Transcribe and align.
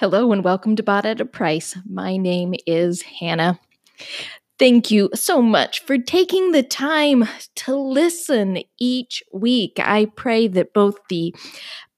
Hello 0.00 0.30
and 0.30 0.44
welcome 0.44 0.76
to 0.76 0.82
Bought 0.84 1.06
at 1.06 1.20
a 1.20 1.24
Price. 1.24 1.76
My 1.84 2.16
name 2.16 2.54
is 2.68 3.02
Hannah. 3.02 3.58
Thank 4.56 4.92
you 4.92 5.10
so 5.12 5.42
much 5.42 5.80
for 5.80 5.98
taking 5.98 6.52
the 6.52 6.62
time 6.62 7.24
to 7.56 7.74
listen 7.74 8.62
each 8.78 9.24
week. 9.32 9.80
I 9.82 10.04
pray 10.04 10.46
that 10.46 10.72
both 10.72 10.94
the 11.08 11.34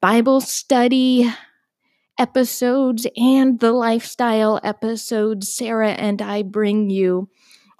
Bible 0.00 0.40
study 0.40 1.30
episodes 2.18 3.06
and 3.18 3.60
the 3.60 3.72
lifestyle 3.72 4.58
episodes 4.62 5.54
Sarah 5.54 5.92
and 5.92 6.22
I 6.22 6.40
bring 6.40 6.88
you 6.88 7.28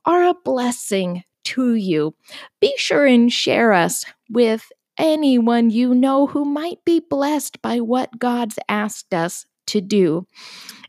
are 0.05 0.25
a 0.25 0.35
blessing 0.45 1.25
to 1.45 1.77
you. 1.77 2.15
Be 2.61 2.75
sure 2.77 3.07
and 3.07 3.33
share 3.33 3.73
us 3.73 4.05
with 4.29 4.71
anyone 4.99 5.71
you 5.71 5.95
know 5.95 6.27
who 6.27 6.45
might 6.45 6.85
be 6.85 7.01
blessed 7.01 7.63
by 7.63 7.81
what 7.81 8.19
God's 8.19 8.59
asked 8.69 9.15
us 9.15 9.47
to 9.71 9.81
do. 9.81 10.27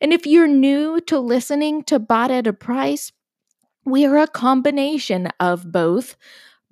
And 0.01 0.13
if 0.13 0.25
you're 0.25 0.47
new 0.47 0.99
to 1.01 1.19
listening 1.19 1.83
to 1.85 1.99
Bought 1.99 2.31
at 2.31 2.47
a 2.47 2.53
Price, 2.53 3.11
we 3.85 4.05
are 4.05 4.17
a 4.17 4.27
combination 4.27 5.29
of 5.39 5.71
both 5.71 6.15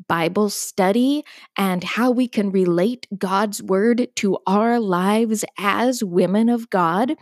Bible 0.08 0.50
study 0.50 1.24
and 1.58 1.84
how 1.84 2.12
we 2.12 2.28
can 2.28 2.52
relate 2.52 3.08
God's 3.18 3.62
word 3.62 4.08
to 4.18 4.38
our 4.48 4.80
lives 4.80 5.44
as 5.58 6.04
women 6.04 6.50
of 6.50 6.70
God. 6.70 7.16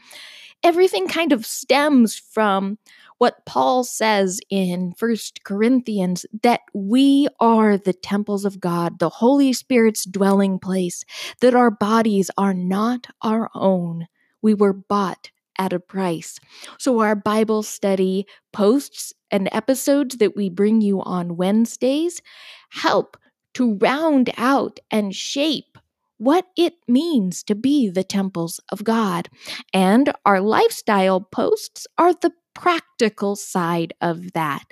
Everything 0.64 1.08
kind 1.08 1.32
of 1.32 1.46
stems 1.46 2.16
from 2.16 2.78
what 3.18 3.46
Paul 3.46 3.84
says 3.84 4.40
in 4.50 4.94
First 4.94 5.44
Corinthians 5.44 6.26
that 6.44 6.62
we 6.74 7.28
are 7.40 7.78
the 7.78 7.94
temples 7.94 8.46
of 8.46 8.60
God, 8.60 9.00
the 9.00 9.10
Holy 9.10 9.54
Spirit's 9.54 10.06
dwelling 10.06 10.60
place, 10.60 11.04
that 11.42 11.56
our 11.56 11.72
bodies 11.72 12.30
are 12.38 12.54
not 12.54 13.08
our 13.22 13.50
own, 13.56 14.08
we 14.42 14.54
were 14.54 14.74
bought 14.74 15.32
at 15.58 15.74
a 15.74 15.80
price. 15.80 16.40
So, 16.78 17.00
our 17.00 17.16
Bible 17.16 17.64
study 17.64 18.26
posts 18.54 19.14
and 19.32 19.50
episodes 19.52 20.18
that 20.18 20.36
we 20.36 20.50
bring 20.50 20.82
you 20.82 21.02
on 21.02 21.38
Wednesdays 21.38 22.22
help 22.70 23.18
to 23.56 23.76
round 23.76 24.30
out 24.38 24.80
and 24.92 25.16
shape 25.16 25.78
what 26.18 26.46
it 26.56 26.74
means 26.88 27.44
to 27.44 27.56
be 27.56 27.90
the 27.90 28.04
temples 28.04 28.60
of 28.72 28.84
God. 28.84 29.30
And 29.74 30.12
our 30.26 30.42
lifestyle 30.42 31.22
posts 31.22 31.86
are 31.98 32.14
the 32.14 32.32
practical 32.54 33.36
side 33.36 33.94
of 34.02 34.34
that. 34.34 34.66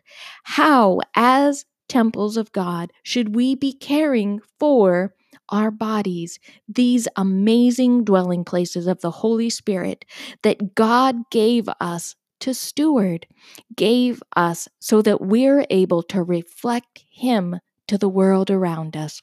How, 0.43 1.01
as 1.15 1.65
temples 1.87 2.35
of 2.35 2.51
God, 2.51 2.91
should 3.03 3.35
we 3.35 3.55
be 3.55 3.73
caring 3.73 4.39
for 4.59 5.13
our 5.49 5.71
bodies, 5.71 6.39
these 6.67 7.07
amazing 7.15 8.03
dwelling 8.03 8.43
places 8.43 8.87
of 8.87 9.01
the 9.01 9.11
Holy 9.11 9.49
Spirit 9.49 10.05
that 10.43 10.75
God 10.75 11.29
gave 11.31 11.69
us 11.79 12.15
to 12.41 12.53
steward, 12.53 13.27
gave 13.75 14.21
us 14.35 14.67
so 14.79 15.01
that 15.01 15.21
we're 15.21 15.65
able 15.69 16.03
to 16.03 16.21
reflect 16.21 17.03
Him 17.09 17.59
to 17.87 17.97
the 17.97 18.09
world 18.09 18.51
around 18.51 18.97
us. 18.97 19.21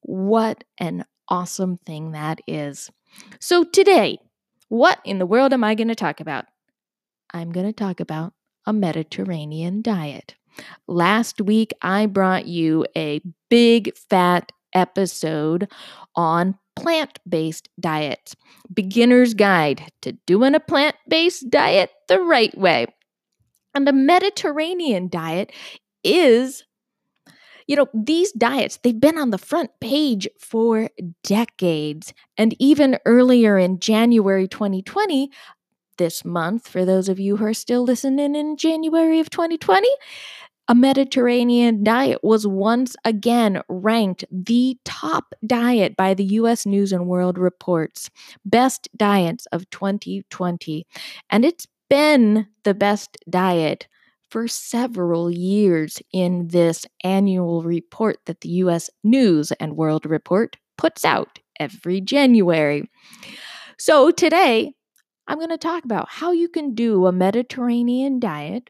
What 0.00 0.64
an 0.78 1.04
awesome 1.28 1.78
thing 1.78 2.12
that 2.12 2.40
is. 2.46 2.90
So, 3.40 3.64
today, 3.64 4.18
what 4.68 5.00
in 5.04 5.18
the 5.18 5.26
world 5.26 5.52
am 5.52 5.64
I 5.64 5.74
going 5.74 5.88
to 5.88 5.94
talk 5.94 6.20
about? 6.20 6.46
I'm 7.32 7.52
going 7.52 7.66
to 7.66 7.72
talk 7.72 8.00
about 8.00 8.32
a 8.66 8.72
Mediterranean 8.72 9.82
diet. 9.82 10.34
Last 10.86 11.40
week, 11.40 11.72
I 11.82 12.06
brought 12.06 12.46
you 12.46 12.86
a 12.96 13.20
big 13.48 13.96
fat 13.96 14.52
episode 14.78 15.68
on 16.14 16.58
plant 16.76 17.18
based 17.28 17.68
diets. 17.80 18.36
Beginner's 18.72 19.34
Guide 19.34 19.90
to 20.02 20.12
Doing 20.26 20.54
a 20.54 20.60
Plant 20.60 20.96
Based 21.08 21.50
Diet 21.50 21.90
the 22.08 22.20
Right 22.20 22.56
Way. 22.56 22.86
And 23.74 23.86
the 23.86 23.92
Mediterranean 23.92 25.08
diet 25.08 25.52
is, 26.02 26.64
you 27.66 27.76
know, 27.76 27.86
these 27.92 28.32
diets, 28.32 28.78
they've 28.82 28.98
been 28.98 29.18
on 29.18 29.30
the 29.30 29.38
front 29.38 29.70
page 29.80 30.28
for 30.38 30.88
decades. 31.22 32.14
And 32.36 32.54
even 32.58 32.98
earlier 33.04 33.58
in 33.58 33.80
January 33.80 34.48
2020, 34.48 35.30
this 35.98 36.24
month, 36.24 36.68
for 36.68 36.84
those 36.84 37.08
of 37.08 37.20
you 37.20 37.36
who 37.36 37.44
are 37.44 37.54
still 37.54 37.82
listening 37.82 38.34
in 38.34 38.56
January 38.56 39.18
of 39.20 39.30
2020, 39.30 39.88
a 40.68 40.74
Mediterranean 40.74 41.82
diet 41.82 42.22
was 42.22 42.46
once 42.46 42.94
again 43.04 43.62
ranked 43.68 44.24
the 44.30 44.78
top 44.84 45.34
diet 45.46 45.96
by 45.96 46.12
the 46.12 46.24
US 46.24 46.66
News 46.66 46.92
and 46.92 47.06
World 47.06 47.38
Report's 47.38 48.10
best 48.44 48.88
diets 48.96 49.46
of 49.46 49.68
2020. 49.70 50.86
And 51.30 51.44
it's 51.46 51.66
been 51.88 52.46
the 52.64 52.74
best 52.74 53.16
diet 53.30 53.88
for 54.30 54.46
several 54.46 55.30
years 55.30 56.02
in 56.12 56.48
this 56.48 56.84
annual 57.02 57.62
report 57.62 58.18
that 58.26 58.42
the 58.42 58.50
US 58.50 58.90
News 59.02 59.52
and 59.52 59.74
World 59.74 60.04
Report 60.04 60.58
puts 60.76 61.02
out 61.02 61.38
every 61.58 62.02
January. 62.02 62.90
So 63.78 64.10
today, 64.10 64.74
I'm 65.26 65.38
going 65.38 65.48
to 65.50 65.58
talk 65.58 65.84
about 65.84 66.08
how 66.10 66.32
you 66.32 66.48
can 66.48 66.74
do 66.74 67.06
a 67.06 67.12
Mediterranean 67.12 68.20
diet 68.20 68.68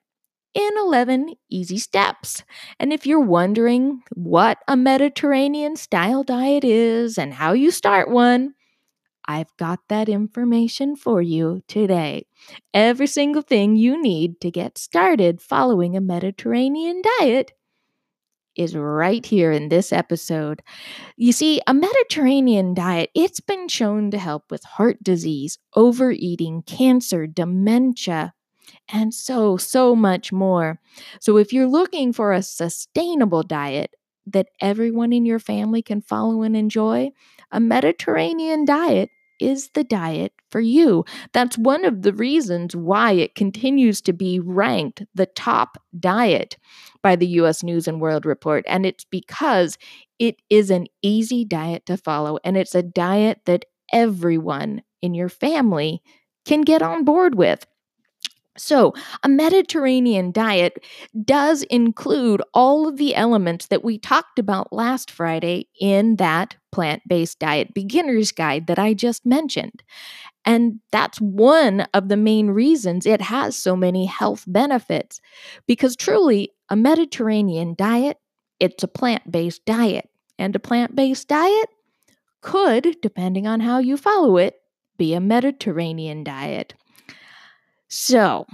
in 0.54 0.70
11 0.78 1.34
easy 1.50 1.78
steps. 1.78 2.42
And 2.78 2.92
if 2.92 3.06
you're 3.06 3.20
wondering 3.20 4.02
what 4.14 4.58
a 4.66 4.76
Mediterranean 4.76 5.76
style 5.76 6.22
diet 6.22 6.64
is 6.64 7.18
and 7.18 7.34
how 7.34 7.52
you 7.52 7.70
start 7.70 8.10
one, 8.10 8.54
I've 9.26 9.54
got 9.58 9.80
that 9.88 10.08
information 10.08 10.96
for 10.96 11.20
you 11.20 11.60
today. 11.68 12.26
Every 12.72 13.06
single 13.06 13.42
thing 13.42 13.76
you 13.76 14.00
need 14.00 14.40
to 14.40 14.50
get 14.50 14.78
started 14.78 15.42
following 15.42 15.96
a 15.96 16.00
Mediterranean 16.00 17.02
diet 17.20 17.52
is 18.56 18.74
right 18.74 19.24
here 19.24 19.52
in 19.52 19.68
this 19.68 19.92
episode. 19.92 20.62
You 21.16 21.32
see, 21.32 21.60
a 21.66 21.74
Mediterranean 21.74 22.74
diet, 22.74 23.10
it's 23.14 23.40
been 23.40 23.68
shown 23.68 24.10
to 24.10 24.18
help 24.18 24.50
with 24.50 24.64
heart 24.64 25.02
disease, 25.02 25.58
overeating, 25.76 26.62
cancer, 26.62 27.26
dementia, 27.26 28.32
and 28.88 29.12
so, 29.14 29.56
so 29.56 29.94
much 29.96 30.32
more. 30.32 30.80
So, 31.20 31.36
if 31.36 31.52
you're 31.52 31.66
looking 31.68 32.12
for 32.12 32.32
a 32.32 32.42
sustainable 32.42 33.42
diet 33.42 33.90
that 34.26 34.48
everyone 34.60 35.12
in 35.12 35.24
your 35.24 35.38
family 35.38 35.82
can 35.82 36.00
follow 36.02 36.42
and 36.42 36.56
enjoy, 36.56 37.10
a 37.50 37.60
Mediterranean 37.60 38.64
diet 38.64 39.10
is 39.40 39.70
the 39.74 39.84
diet 39.84 40.32
for 40.50 40.60
you. 40.60 41.04
That's 41.32 41.56
one 41.56 41.84
of 41.84 42.02
the 42.02 42.12
reasons 42.12 42.74
why 42.74 43.12
it 43.12 43.34
continues 43.36 44.00
to 44.02 44.12
be 44.12 44.40
ranked 44.40 45.04
the 45.14 45.26
top 45.26 45.80
diet 45.98 46.56
by 47.02 47.16
the 47.16 47.26
US 47.28 47.62
News 47.62 47.86
and 47.86 48.00
World 48.00 48.26
Report. 48.26 48.64
And 48.68 48.84
it's 48.84 49.04
because 49.04 49.78
it 50.18 50.36
is 50.50 50.70
an 50.70 50.86
easy 51.02 51.44
diet 51.44 51.86
to 51.86 51.96
follow, 51.96 52.38
and 52.44 52.56
it's 52.56 52.74
a 52.74 52.82
diet 52.82 53.40
that 53.46 53.64
everyone 53.92 54.82
in 55.00 55.14
your 55.14 55.28
family 55.28 56.02
can 56.44 56.62
get 56.62 56.82
on 56.82 57.04
board 57.04 57.34
with. 57.36 57.66
So, 58.58 58.92
a 59.22 59.28
Mediterranean 59.28 60.32
diet 60.32 60.84
does 61.24 61.62
include 61.64 62.42
all 62.52 62.88
of 62.88 62.96
the 62.96 63.14
elements 63.14 63.66
that 63.66 63.84
we 63.84 63.98
talked 63.98 64.38
about 64.38 64.72
last 64.72 65.10
Friday 65.10 65.68
in 65.80 66.16
that 66.16 66.56
plant 66.72 67.02
based 67.08 67.38
diet 67.38 67.72
beginner's 67.72 68.32
guide 68.32 68.66
that 68.66 68.78
I 68.78 68.94
just 68.94 69.24
mentioned. 69.24 69.82
And 70.44 70.80
that's 70.92 71.20
one 71.20 71.82
of 71.94 72.08
the 72.08 72.16
main 72.16 72.48
reasons 72.50 73.06
it 73.06 73.20
has 73.20 73.56
so 73.56 73.76
many 73.76 74.06
health 74.06 74.44
benefits. 74.46 75.20
Because 75.66 75.96
truly, 75.96 76.50
a 76.68 76.76
Mediterranean 76.76 77.74
diet, 77.76 78.18
it's 78.60 78.82
a 78.82 78.88
plant 78.88 79.30
based 79.30 79.64
diet. 79.64 80.08
And 80.38 80.54
a 80.56 80.60
plant 80.60 80.96
based 80.96 81.28
diet 81.28 81.68
could, 82.40 82.96
depending 83.02 83.46
on 83.46 83.60
how 83.60 83.78
you 83.78 83.96
follow 83.96 84.36
it, 84.36 84.56
be 84.96 85.14
a 85.14 85.20
Mediterranean 85.20 86.24
diet. 86.24 86.74
So, 87.88 88.46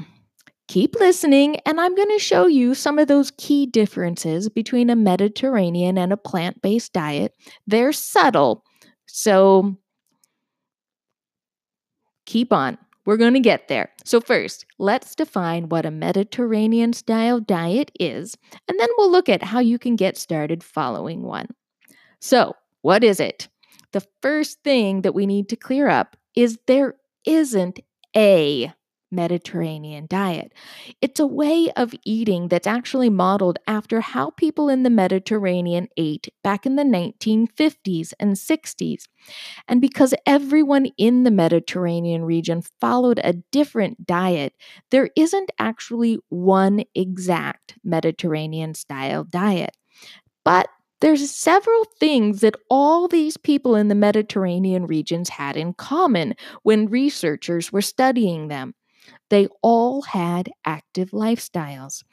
keep 0.68 0.94
listening, 0.96 1.56
and 1.66 1.80
I'm 1.80 1.94
going 1.94 2.10
to 2.10 2.18
show 2.18 2.46
you 2.46 2.74
some 2.74 2.98
of 2.98 3.08
those 3.08 3.32
key 3.32 3.66
differences 3.66 4.48
between 4.48 4.90
a 4.90 4.96
Mediterranean 4.96 5.98
and 5.98 6.12
a 6.12 6.16
plant 6.16 6.62
based 6.62 6.92
diet. 6.92 7.32
They're 7.66 7.92
subtle, 7.92 8.64
so 9.06 9.76
keep 12.26 12.52
on. 12.52 12.78
We're 13.06 13.18
going 13.18 13.34
to 13.34 13.40
get 13.40 13.68
there. 13.68 13.90
So, 14.04 14.20
first, 14.20 14.64
let's 14.78 15.14
define 15.14 15.68
what 15.68 15.84
a 15.84 15.90
Mediterranean 15.90 16.92
style 16.92 17.40
diet 17.40 17.90
is, 18.00 18.36
and 18.68 18.78
then 18.80 18.88
we'll 18.96 19.10
look 19.10 19.28
at 19.28 19.42
how 19.42 19.58
you 19.60 19.78
can 19.78 19.96
get 19.96 20.16
started 20.16 20.62
following 20.64 21.22
one. 21.22 21.48
So, 22.20 22.54
what 22.82 23.04
is 23.04 23.20
it? 23.20 23.48
The 23.92 24.06
first 24.22 24.62
thing 24.62 25.02
that 25.02 25.14
we 25.14 25.26
need 25.26 25.48
to 25.50 25.56
clear 25.56 25.88
up 25.88 26.16
is 26.34 26.58
there 26.66 26.94
isn't 27.26 27.80
a 28.16 28.72
Mediterranean 29.14 30.06
diet. 30.08 30.52
It's 31.00 31.20
a 31.20 31.26
way 31.26 31.70
of 31.76 31.94
eating 32.04 32.48
that's 32.48 32.66
actually 32.66 33.10
modeled 33.10 33.58
after 33.66 34.00
how 34.00 34.30
people 34.30 34.68
in 34.68 34.82
the 34.82 34.90
Mediterranean 34.90 35.88
ate 35.96 36.28
back 36.42 36.66
in 36.66 36.76
the 36.76 36.84
1950s 36.84 38.12
and 38.18 38.38
60s. 38.38 39.08
And 39.68 39.80
because 39.80 40.14
everyone 40.26 40.86
in 40.98 41.22
the 41.24 41.30
Mediterranean 41.30 42.24
region 42.24 42.62
followed 42.80 43.20
a 43.22 43.34
different 43.52 44.06
diet, 44.06 44.54
there 44.90 45.10
isn't 45.16 45.50
actually 45.58 46.18
one 46.28 46.84
exact 46.94 47.76
Mediterranean 47.84 48.74
style 48.74 49.24
diet. 49.24 49.76
But 50.44 50.68
there's 51.00 51.30
several 51.30 51.84
things 52.00 52.40
that 52.40 52.56
all 52.70 53.08
these 53.08 53.36
people 53.36 53.74
in 53.74 53.88
the 53.88 53.94
Mediterranean 53.94 54.86
regions 54.86 55.28
had 55.28 55.56
in 55.56 55.74
common 55.74 56.34
when 56.62 56.86
researchers 56.86 57.72
were 57.72 57.82
studying 57.82 58.48
them. 58.48 58.74
They 59.30 59.48
all 59.62 60.02
had 60.02 60.50
active 60.64 61.10
lifestyles. 61.10 62.04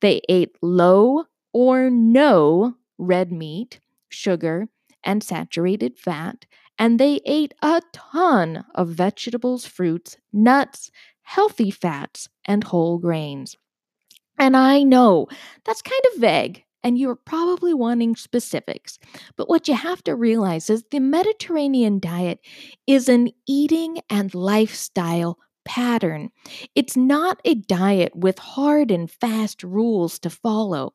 They 0.00 0.20
ate 0.28 0.56
low 0.62 1.24
or 1.52 1.90
no 1.90 2.74
red 2.98 3.32
meat, 3.32 3.80
sugar, 4.08 4.68
and 5.04 5.22
saturated 5.22 5.98
fat, 5.98 6.46
and 6.78 6.98
they 6.98 7.20
ate 7.26 7.54
a 7.62 7.82
ton 7.92 8.64
of 8.74 8.88
vegetables, 8.88 9.66
fruits, 9.66 10.16
nuts, 10.32 10.90
healthy 11.22 11.70
fats, 11.70 12.28
and 12.44 12.64
whole 12.64 12.98
grains. 12.98 13.56
And 14.38 14.56
I 14.56 14.82
know 14.82 15.28
that's 15.64 15.82
kind 15.82 16.02
of 16.14 16.20
vague, 16.20 16.64
and 16.82 16.98
you're 16.98 17.16
probably 17.16 17.74
wanting 17.74 18.16
specifics. 18.16 18.98
But 19.36 19.48
what 19.48 19.68
you 19.68 19.74
have 19.74 20.02
to 20.04 20.16
realize 20.16 20.70
is 20.70 20.84
the 20.90 21.00
Mediterranean 21.00 21.98
diet 22.00 22.40
is 22.86 23.08
an 23.08 23.30
eating 23.46 24.00
and 24.08 24.34
lifestyle 24.34 25.38
pattern. 25.64 26.30
It's 26.74 26.96
not 26.96 27.40
a 27.44 27.54
diet 27.54 28.14
with 28.14 28.38
hard 28.38 28.90
and 28.90 29.10
fast 29.10 29.62
rules 29.62 30.18
to 30.20 30.30
follow. 30.30 30.94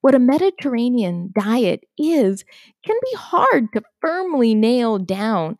What 0.00 0.14
a 0.14 0.18
Mediterranean 0.18 1.32
diet 1.34 1.84
is 1.98 2.44
can 2.84 2.96
be 3.02 3.16
hard 3.16 3.72
to 3.72 3.82
firmly 4.00 4.54
nail 4.54 4.98
down, 4.98 5.58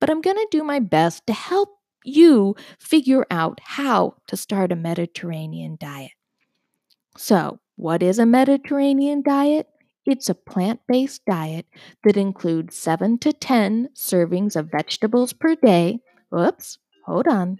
but 0.00 0.10
I'm 0.10 0.20
going 0.20 0.36
to 0.36 0.48
do 0.50 0.62
my 0.62 0.78
best 0.78 1.26
to 1.26 1.32
help 1.32 1.70
you 2.04 2.54
figure 2.78 3.26
out 3.30 3.60
how 3.62 4.14
to 4.28 4.36
start 4.36 4.72
a 4.72 4.76
Mediterranean 4.76 5.76
diet. 5.78 6.12
So, 7.16 7.58
what 7.76 8.02
is 8.02 8.18
a 8.18 8.26
Mediterranean 8.26 9.22
diet? 9.22 9.66
It's 10.06 10.28
a 10.28 10.34
plant 10.34 10.80
based 10.88 11.24
diet 11.26 11.66
that 12.04 12.16
includes 12.16 12.76
7 12.76 13.18
to 13.18 13.32
10 13.32 13.90
servings 13.94 14.56
of 14.56 14.70
vegetables 14.70 15.32
per 15.32 15.54
day. 15.56 16.00
Whoops, 16.30 16.78
hold 17.04 17.28
on. 17.28 17.58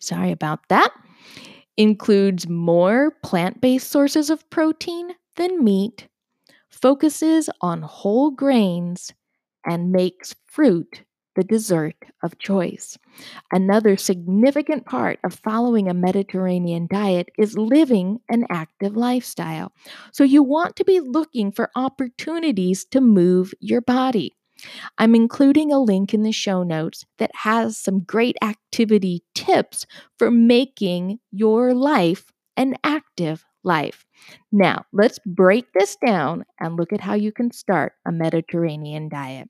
Sorry 0.00 0.32
about 0.32 0.68
that. 0.68 0.92
Includes 1.76 2.48
more 2.48 3.12
plant 3.22 3.60
based 3.60 3.90
sources 3.90 4.30
of 4.30 4.48
protein 4.50 5.14
than 5.36 5.64
meat, 5.64 6.08
focuses 6.70 7.50
on 7.62 7.82
whole 7.82 8.30
grains, 8.32 9.12
and 9.66 9.92
makes 9.92 10.34
fruit 10.46 11.04
the 11.36 11.44
dessert 11.44 11.96
of 12.22 12.38
choice. 12.38 12.98
Another 13.52 13.96
significant 13.96 14.86
part 14.86 15.20
of 15.24 15.34
following 15.34 15.88
a 15.88 15.94
Mediterranean 15.94 16.88
diet 16.90 17.30
is 17.38 17.58
living 17.58 18.20
an 18.30 18.46
active 18.50 18.96
lifestyle. 18.96 19.72
So 20.12 20.24
you 20.24 20.42
want 20.44 20.76
to 20.76 20.84
be 20.84 21.00
looking 21.00 21.52
for 21.52 21.70
opportunities 21.76 22.86
to 22.86 23.00
move 23.02 23.54
your 23.60 23.82
body. 23.82 24.37
I'm 24.98 25.14
including 25.14 25.72
a 25.72 25.80
link 25.80 26.12
in 26.12 26.22
the 26.22 26.32
show 26.32 26.62
notes 26.62 27.04
that 27.18 27.30
has 27.34 27.78
some 27.78 28.00
great 28.00 28.36
activity 28.42 29.22
tips 29.34 29.86
for 30.18 30.30
making 30.30 31.20
your 31.30 31.74
life 31.74 32.32
an 32.56 32.76
active 32.82 33.44
life. 33.62 34.04
Now, 34.50 34.84
let's 34.92 35.18
break 35.24 35.66
this 35.72 35.96
down 36.04 36.44
and 36.58 36.76
look 36.76 36.92
at 36.92 37.00
how 37.00 37.14
you 37.14 37.32
can 37.32 37.50
start 37.50 37.92
a 38.06 38.12
Mediterranean 38.12 39.08
diet. 39.08 39.48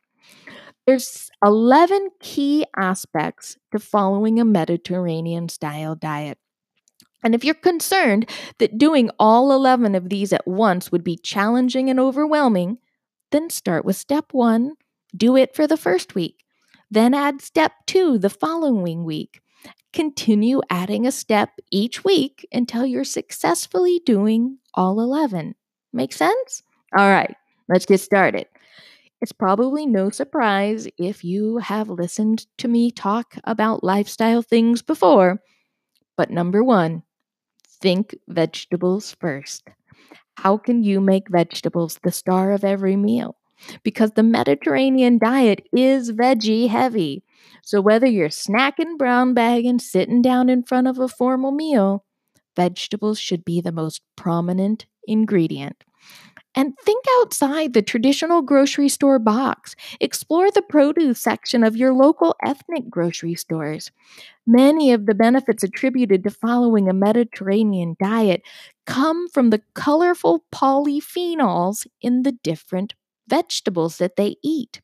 There's 0.87 1.31
11 1.45 2.11
key 2.21 2.65
aspects 2.77 3.57
to 3.73 3.79
following 3.79 4.41
a 4.41 4.45
Mediterranean 4.45 5.49
style 5.49 5.95
diet. 5.95 6.39
And 7.23 7.35
if 7.35 7.45
you're 7.45 7.55
concerned 7.55 8.31
that 8.59 8.79
doing 8.79 9.11
all 9.19 9.53
11 9.53 9.95
of 9.95 10.09
these 10.09 10.33
at 10.33 10.47
once 10.47 10.93
would 10.93 11.05
be 11.05 11.17
challenging 11.17 11.91
and 11.91 11.99
overwhelming, 11.99 12.79
then 13.31 13.51
start 13.51 13.85
with 13.85 13.97
step 13.97 14.27
one 14.33 14.75
do 15.17 15.37
it 15.37 15.55
for 15.55 15.67
the 15.67 15.77
first 15.77 16.15
week. 16.15 16.45
Then 16.91 17.15
add 17.15 17.43
step 17.43 17.73
two 17.87 18.19
the 18.19 18.31
following 18.31 19.05
week. 19.05 19.41
Continue 19.93 20.61
adding 20.71 21.07
a 21.07 21.13
step 21.13 21.51
each 21.71 22.05
week 22.05 22.47
until 22.53 22.87
you're 22.87 23.05
successfully 23.05 24.01
doing 24.05 24.59
all 24.75 25.01
11. 25.01 25.55
Make 25.93 26.13
sense? 26.13 26.63
All 26.97 27.09
right, 27.09 27.35
let's 27.69 27.87
get 27.87 28.01
started. 28.01 28.47
It's 29.21 29.33
probably 29.33 29.87
no 29.87 30.11
surprise 30.11 30.87
if 30.97 31.25
you 31.25 31.59
have 31.59 31.89
listened 31.89 32.47
to 32.59 32.69
me 32.69 32.91
talk 32.91 33.35
about 33.45 33.83
lifestyle 33.83 34.43
things 34.43 34.83
before. 34.83 35.43
But 36.17 36.31
number 36.31 36.63
one, 36.63 37.03
think 37.81 38.15
vegetables 38.29 39.17
first. 39.21 39.65
How 40.37 40.59
can 40.59 40.85
you 40.85 41.01
make 41.01 41.31
vegetables 41.31 41.99
the 42.05 42.13
star 42.13 42.53
of 42.53 42.65
every 42.65 42.97
meal? 42.97 43.38
Because 43.83 44.13
the 44.13 44.23
Mediterranean 44.23 45.19
diet 45.19 45.67
is 45.73 46.13
veggie 46.13 46.69
heavy. 46.69 47.23
So 47.63 47.81
whether 47.81 48.07
you're 48.07 48.29
snacking, 48.29 48.97
brown 48.97 49.35
bagging, 49.35 49.79
sitting 49.79 50.23
down 50.23 50.49
in 50.49 50.63
front 50.63 50.87
of 50.87 50.99
a 50.99 51.09
formal 51.09 51.53
meal, 51.53 52.05
vegetables 52.57 53.19
should 53.19 53.45
be 53.45 53.61
the 53.61 53.73
most 53.73 54.03
prominent 54.17 54.87
ingredient. 55.07 55.85
And 56.55 56.77
think 56.79 57.05
outside 57.21 57.73
the 57.73 57.83
traditional 57.83 58.43
grocery 58.43 58.89
store 58.89 59.19
box. 59.21 59.77
Explore 60.01 60.51
the 60.51 60.63
produce 60.63 61.21
section 61.21 61.63
of 61.63 61.77
your 61.77 61.93
local 61.93 62.35
ethnic 62.45 62.91
grocery 62.91 63.37
stores. 63.37 63.93
Many 64.47 64.93
of 64.93 65.07
the 65.07 65.15
benefits 65.15 65.63
attributed 65.63 66.25
to 66.25 66.31
following 66.31 66.89
a 66.89 66.95
Mediterranean 66.95 67.97
diet 68.01 68.43
come 68.87 69.29
from 69.29 69.51
the 69.51 69.63
colorful 69.75 70.45
polyphenols 70.53 71.87
in 72.01 72.23
the 72.23 72.33
different 72.33 72.95
vegetables 73.29 73.99
that 73.99 74.17
they 74.17 74.37
eat. 74.43 74.81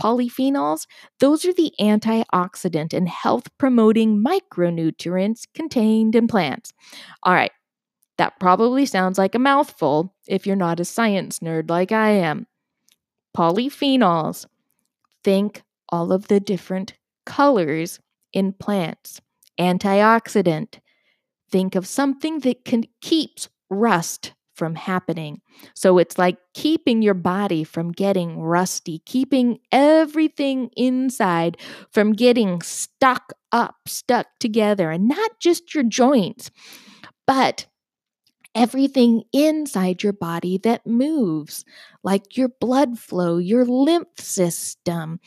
Polyphenols, 0.00 0.86
those 1.18 1.44
are 1.44 1.52
the 1.52 1.72
antioxidant 1.80 2.92
and 2.92 3.08
health 3.08 3.48
promoting 3.58 4.24
micronutrients 4.24 5.42
contained 5.54 6.14
in 6.14 6.28
plants. 6.28 6.72
All 7.22 7.34
right, 7.34 7.52
that 8.18 8.38
probably 8.40 8.86
sounds 8.86 9.18
like 9.18 9.34
a 9.34 9.38
mouthful 9.38 10.14
if 10.28 10.46
you're 10.46 10.56
not 10.56 10.80
a 10.80 10.84
science 10.84 11.40
nerd 11.40 11.70
like 11.70 11.92
I 11.92 12.10
am. 12.10 12.46
Polyphenols, 13.36 14.46
think 15.24 15.62
all 15.88 16.12
of 16.12 16.28
the 16.28 16.40
different 16.40 16.94
colors 17.26 18.00
in 18.32 18.52
plants. 18.52 19.20
Antioxidant, 19.58 20.80
think 21.50 21.74
of 21.74 21.86
something 21.86 22.40
that 22.40 22.64
can 22.64 22.84
keeps 23.00 23.48
rust 23.68 24.32
from 24.60 24.74
happening. 24.74 25.40
So 25.74 25.96
it's 25.96 26.18
like 26.18 26.36
keeping 26.52 27.00
your 27.00 27.14
body 27.14 27.64
from 27.64 27.92
getting 27.92 28.38
rusty, 28.38 28.98
keeping 29.06 29.58
everything 29.72 30.68
inside 30.76 31.56
from 31.90 32.12
getting 32.12 32.60
stuck 32.60 33.32
up, 33.52 33.76
stuck 33.86 34.26
together, 34.38 34.90
and 34.90 35.08
not 35.08 35.30
just 35.40 35.74
your 35.74 35.84
joints, 35.84 36.50
but 37.26 37.68
everything 38.54 39.22
inside 39.32 40.02
your 40.02 40.12
body 40.12 40.58
that 40.58 40.86
moves, 40.86 41.64
like 42.02 42.36
your 42.36 42.50
blood 42.60 42.98
flow, 42.98 43.38
your 43.38 43.64
lymph 43.64 44.18
system, 44.18 45.20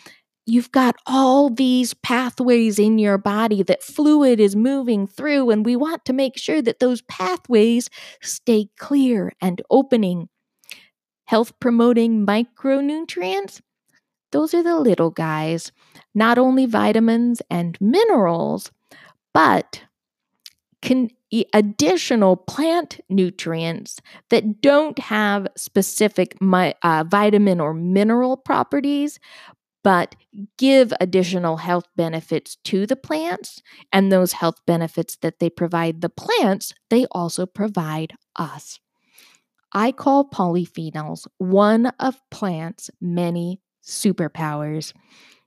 you've 0.46 0.72
got 0.72 0.96
all 1.06 1.50
these 1.50 1.94
pathways 1.94 2.80
in 2.80 2.98
your 2.98 3.18
body 3.18 3.64
that 3.64 3.84
fluid 3.84 4.40
is 4.40 4.56
moving 4.56 5.08
through, 5.08 5.50
and 5.50 5.66
we 5.66 5.76
want 5.76 6.06
to 6.06 6.14
make 6.14 6.38
sure 6.38 6.62
that 6.62 6.80
those 6.80 7.02
pathways 7.04 7.90
stay 8.22 8.68
clear 8.78 9.32
and 9.42 9.62
opening. 9.70 10.30
Health 11.26 11.58
promoting 11.60 12.26
micronutrients, 12.26 13.62
those 14.32 14.54
are 14.54 14.64
the 14.64 14.78
little 14.80 15.10
guys, 15.10 15.72
not 16.14 16.38
only 16.38 16.66
vitamins 16.66 17.42
and 17.50 17.80
minerals, 17.80 18.72
but 19.34 19.84
can 20.82 21.10
additional 21.54 22.36
plant 22.36 23.00
nutrients 23.10 24.00
that 24.30 24.62
don't 24.62 25.00
have 25.00 25.48
specific 25.56 26.38
uh, 26.42 27.04
vitamin 27.08 27.60
or 27.60 27.74
mineral 27.74 28.38
properties, 28.38 29.20
but 29.84 30.16
give 30.58 30.94
additional 31.00 31.58
health 31.58 31.86
benefits 31.96 32.56
to 32.64 32.86
the 32.86 32.96
plants. 32.96 33.62
And 33.92 34.12
those 34.12 34.34
health 34.34 34.56
benefits 34.66 35.18
that 35.18 35.40
they 35.40 35.50
provide 35.50 36.02
the 36.02 36.10
plants, 36.10 36.74
they 36.90 37.06
also 37.12 37.46
provide 37.46 38.14
us. 38.36 38.80
I 39.74 39.92
call 39.92 40.30
polyphenols 40.30 41.28
one 41.38 41.88
of 42.00 42.22
plants' 42.32 42.90
many 43.02 43.60
superpowers. 43.84 44.94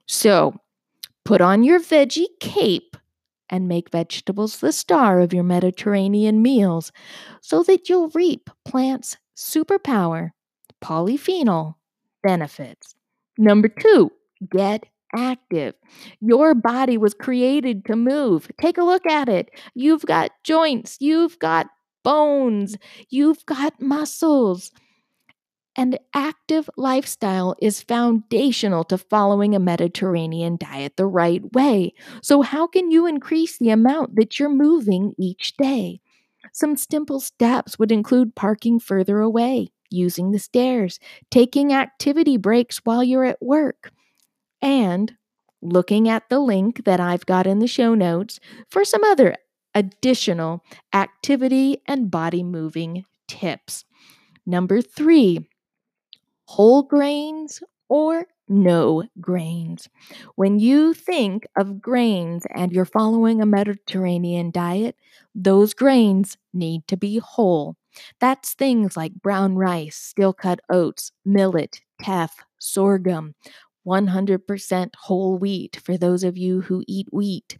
So 0.05 0.55
put 1.25 1.41
on 1.41 1.63
your 1.63 1.79
veggie 1.79 2.27
cape 2.39 2.95
and 3.49 3.67
make 3.67 3.89
vegetables 3.89 4.59
the 4.59 4.73
star 4.73 5.21
of 5.21 5.33
your 5.33 5.43
Mediterranean 5.43 6.41
meals 6.41 6.91
so 7.41 7.63
that 7.63 7.89
you'll 7.89 8.09
reap 8.09 8.49
plants' 8.65 9.17
superpower, 9.35 10.31
polyphenol 10.83 11.75
benefits. 12.21 12.93
Number 13.37 13.69
two, 13.69 14.11
get 14.49 14.85
active. 15.15 15.73
Your 16.19 16.53
body 16.53 16.97
was 16.97 17.13
created 17.13 17.85
to 17.85 17.95
move. 17.95 18.49
Take 18.61 18.77
a 18.77 18.83
look 18.83 19.05
at 19.07 19.29
it. 19.29 19.49
You've 19.73 20.05
got 20.05 20.31
joints, 20.43 20.97
you've 20.99 21.39
got 21.39 21.67
bones, 22.03 22.77
you've 23.09 23.45
got 23.45 23.81
muscles. 23.81 24.71
An 25.79 25.95
active 26.15 26.69
lifestyle 26.75 27.55
is 27.61 27.83
foundational 27.83 28.83
to 28.85 28.97
following 28.97 29.53
a 29.53 29.59
Mediterranean 29.59 30.57
diet 30.57 30.97
the 30.97 31.05
right 31.05 31.43
way. 31.53 31.93
So, 32.23 32.41
how 32.41 32.65
can 32.65 32.89
you 32.89 33.05
increase 33.05 33.59
the 33.59 33.69
amount 33.69 34.15
that 34.15 34.39
you're 34.39 34.49
moving 34.49 35.13
each 35.19 35.55
day? 35.55 36.01
Some 36.51 36.77
simple 36.77 37.19
steps 37.19 37.77
would 37.77 37.91
include 37.91 38.35
parking 38.35 38.79
further 38.79 39.19
away, 39.19 39.69
using 39.91 40.31
the 40.31 40.39
stairs, 40.39 40.99
taking 41.29 41.73
activity 41.73 42.37
breaks 42.37 42.81
while 42.83 43.03
you're 43.03 43.25
at 43.25 43.41
work, 43.41 43.91
and 44.61 45.15
looking 45.61 46.07
at 46.09 46.29
the 46.29 46.39
link 46.39 46.85
that 46.85 46.99
I've 46.99 47.25
got 47.25 47.47
in 47.47 47.59
the 47.59 47.67
show 47.67 47.93
notes 47.95 48.39
for 48.69 48.85
some 48.85 49.03
other 49.03 49.35
additional 49.73 50.63
activity 50.93 51.81
and 51.87 52.11
body 52.11 52.43
moving 52.43 53.05
tips. 53.27 53.85
Number 54.45 54.81
three, 54.81 55.49
whole 56.45 56.83
grains 56.83 57.61
or 57.89 58.25
no 58.49 59.03
grains. 59.19 59.89
When 60.35 60.59
you 60.59 60.93
think 60.93 61.45
of 61.57 61.81
grains 61.81 62.45
and 62.55 62.71
you're 62.71 62.85
following 62.85 63.41
a 63.41 63.45
Mediterranean 63.45 64.51
diet, 64.51 64.95
those 65.35 65.73
grains 65.73 66.37
need 66.53 66.87
to 66.87 66.97
be 66.97 67.17
whole. 67.19 67.75
That's 68.19 68.53
things 68.53 68.95
like 68.95 69.15
brown 69.15 69.55
rice, 69.55 69.97
steel 69.97 70.31
cut 70.33 70.59
oats, 70.69 71.11
millet, 71.25 71.81
teff, 72.01 72.45
sorghum, 72.59 73.35
100% 73.87 74.89
whole 74.95 75.37
wheat 75.37 75.79
for 75.83 75.97
those 75.97 76.23
of 76.23 76.37
you 76.37 76.61
who 76.61 76.83
eat 76.87 77.07
wheat. 77.11 77.57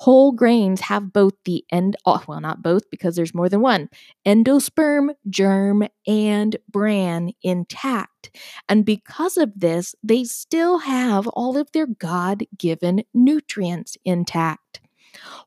Whole 0.00 0.32
grains 0.32 0.82
have 0.82 1.12
both 1.12 1.34
the 1.44 1.64
end, 1.72 1.96
oh, 2.04 2.22
well, 2.28 2.40
not 2.40 2.62
both 2.62 2.88
because 2.90 3.16
there's 3.16 3.34
more 3.34 3.48
than 3.48 3.60
one, 3.60 3.88
endosperm, 4.26 5.14
germ, 5.28 5.88
and 6.06 6.56
bran 6.70 7.32
intact. 7.42 8.30
And 8.68 8.84
because 8.84 9.36
of 9.36 9.52
this, 9.56 9.94
they 10.02 10.24
still 10.24 10.78
have 10.78 11.26
all 11.28 11.56
of 11.56 11.72
their 11.72 11.86
God 11.86 12.44
given 12.58 13.04
nutrients 13.14 13.96
intact. 14.04 14.80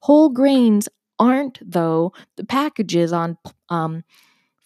Whole 0.02 0.30
grains 0.30 0.90
aren't, 1.20 1.60
though, 1.62 2.14
the 2.36 2.46
packages 2.46 3.12
on 3.14 3.38
um, 3.70 4.04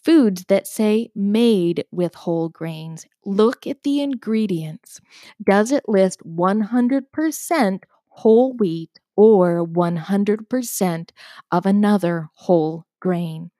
foods 0.03 0.45
that 0.47 0.67
say 0.67 1.09
made 1.15 1.85
with 1.91 2.15
whole 2.15 2.49
grains. 2.49 3.05
Look 3.25 3.67
at 3.67 3.83
the 3.83 4.01
ingredients. 4.01 4.99
Does 5.43 5.71
it 5.71 5.87
list 5.87 6.21
100% 6.25 7.83
whole 8.07 8.53
wheat 8.53 8.99
or 9.15 9.65
100% 9.65 11.09
of 11.51 11.65
another 11.65 12.29
whole 12.33 12.85
grain? 12.99 13.51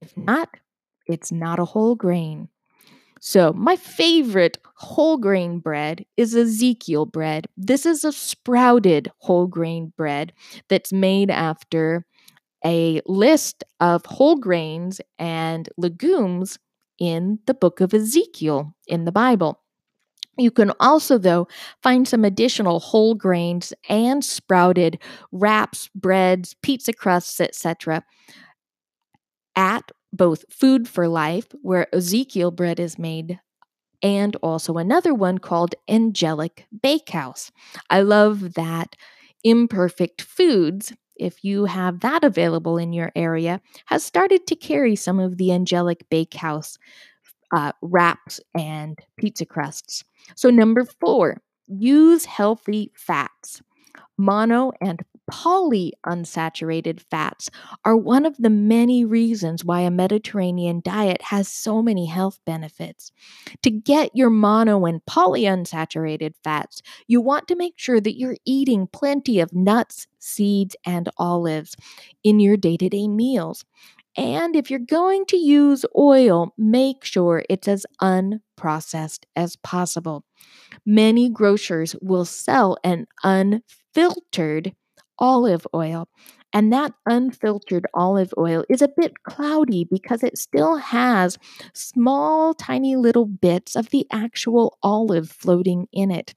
If 0.00 0.12
hmm. 0.12 0.24
not, 0.24 0.48
it's 1.06 1.32
not 1.32 1.58
a 1.58 1.64
whole 1.64 1.94
grain. 1.94 2.48
So, 3.22 3.52
my 3.52 3.76
favorite 3.76 4.56
whole 4.76 5.18
grain 5.18 5.58
bread 5.58 6.06
is 6.16 6.34
Ezekiel 6.34 7.04
bread. 7.04 7.48
This 7.54 7.84
is 7.84 8.02
a 8.02 8.12
sprouted 8.12 9.12
whole 9.18 9.46
grain 9.46 9.92
bread 9.94 10.32
that's 10.68 10.90
made 10.90 11.30
after 11.30 12.06
a 12.64 13.00
list 13.06 13.64
of 13.80 14.04
whole 14.06 14.36
grains 14.36 15.00
and 15.18 15.68
legumes 15.76 16.58
in 16.98 17.38
the 17.46 17.54
book 17.54 17.80
of 17.80 17.94
Ezekiel 17.94 18.74
in 18.86 19.04
the 19.04 19.12
Bible. 19.12 19.60
You 20.38 20.50
can 20.50 20.72
also, 20.80 21.18
though, 21.18 21.48
find 21.82 22.06
some 22.08 22.24
additional 22.24 22.80
whole 22.80 23.14
grains 23.14 23.72
and 23.88 24.24
sprouted 24.24 24.98
wraps, 25.32 25.90
breads, 25.94 26.54
pizza 26.62 26.92
crusts, 26.92 27.40
etc. 27.40 28.04
at 29.56 29.90
both 30.12 30.44
Food 30.50 30.88
for 30.88 31.08
Life, 31.08 31.46
where 31.62 31.94
Ezekiel 31.94 32.50
bread 32.50 32.80
is 32.80 32.98
made, 32.98 33.38
and 34.02 34.36
also 34.36 34.76
another 34.76 35.14
one 35.14 35.38
called 35.38 35.74
Angelic 35.88 36.66
Bakehouse. 36.82 37.52
I 37.90 38.00
love 38.00 38.54
that 38.54 38.96
Imperfect 39.44 40.22
Foods 40.22 40.92
if 41.20 41.44
you 41.44 41.66
have 41.66 42.00
that 42.00 42.24
available 42.24 42.78
in 42.78 42.92
your 42.92 43.12
area, 43.14 43.60
has 43.86 44.02
started 44.02 44.46
to 44.46 44.56
carry 44.56 44.96
some 44.96 45.20
of 45.20 45.36
the 45.36 45.52
Angelic 45.52 46.08
Bakehouse 46.10 46.78
uh, 47.54 47.72
wraps 47.82 48.40
and 48.56 48.98
pizza 49.16 49.44
crusts. 49.44 50.04
So, 50.34 50.50
number 50.50 50.84
four, 50.84 51.42
use 51.68 52.24
healthy 52.24 52.90
fats. 52.94 53.62
Mono 54.16 54.72
and 54.80 55.02
polyunsaturated 55.30 57.00
fats 57.00 57.50
are 57.84 57.96
one 57.96 58.26
of 58.26 58.36
the 58.38 58.50
many 58.50 59.04
reasons 59.04 59.64
why 59.64 59.80
a 59.80 59.90
Mediterranean 59.90 60.80
diet 60.84 61.22
has 61.22 61.48
so 61.48 61.82
many 61.82 62.06
health 62.06 62.40
benefits. 62.44 63.12
To 63.62 63.70
get 63.70 64.10
your 64.14 64.30
mono 64.30 64.84
and 64.84 65.04
polyunsaturated 65.06 66.34
fats, 66.42 66.82
you 67.06 67.20
want 67.20 67.48
to 67.48 67.56
make 67.56 67.74
sure 67.76 68.00
that 68.00 68.18
you're 68.18 68.36
eating 68.44 68.88
plenty 68.92 69.40
of 69.40 69.52
nuts, 69.52 70.06
seeds, 70.18 70.76
and 70.84 71.08
olives 71.16 71.76
in 72.22 72.40
your 72.40 72.56
day 72.56 72.76
to 72.76 72.88
day 72.88 73.08
meals. 73.08 73.64
And 74.16 74.56
if 74.56 74.70
you're 74.70 74.80
going 74.80 75.24
to 75.26 75.36
use 75.36 75.84
oil, 75.96 76.52
make 76.58 77.04
sure 77.04 77.44
it's 77.48 77.68
as 77.68 77.86
unprocessed 78.02 79.24
as 79.36 79.56
possible. 79.56 80.24
Many 80.84 81.30
grocers 81.30 81.94
will 82.02 82.24
sell 82.24 82.76
an 82.82 83.06
unfiltered 83.22 84.74
olive 85.20 85.66
oil. 85.74 86.08
And 86.52 86.72
that 86.72 86.94
unfiltered 87.06 87.86
olive 87.94 88.34
oil 88.36 88.64
is 88.68 88.82
a 88.82 88.88
bit 88.88 89.22
cloudy 89.22 89.84
because 89.84 90.24
it 90.24 90.36
still 90.36 90.76
has 90.76 91.38
small, 91.74 92.54
tiny 92.54 92.96
little 92.96 93.26
bits 93.26 93.76
of 93.76 93.90
the 93.90 94.06
actual 94.10 94.76
olive 94.82 95.30
floating 95.30 95.86
in 95.92 96.10
it. 96.10 96.34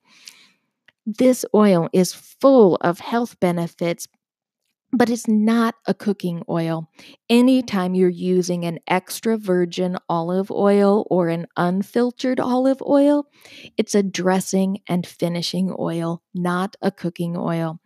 This 1.06 1.44
oil 1.54 1.90
is 1.94 2.14
full 2.14 2.78
of 2.82 3.00
health 3.00 3.40
benefits, 3.40 4.08
but 4.92 5.10
it's 5.10 5.28
not 5.28 5.76
a 5.88 5.94
cooking 5.94 6.44
oil. 6.48 6.88
Anytime 7.28 7.96
you're 7.96 8.10
using 8.10 8.64
an 8.64 8.80
extra 8.88 9.38
virgin 9.38 9.98
olive 10.08 10.52
oil 10.52 11.08
or 11.10 11.30
an 11.30 11.48
unfiltered 11.58 12.40
olive 12.40 12.82
oil, 12.88 13.26
it's 13.76 13.96
a 13.96 14.04
dressing 14.04 14.78
and 14.88 15.06
finishing 15.06 15.76
oil, 15.80 16.22
not 16.36 16.76
a 16.82 16.92
cooking 16.92 17.36
oil. 17.36 17.80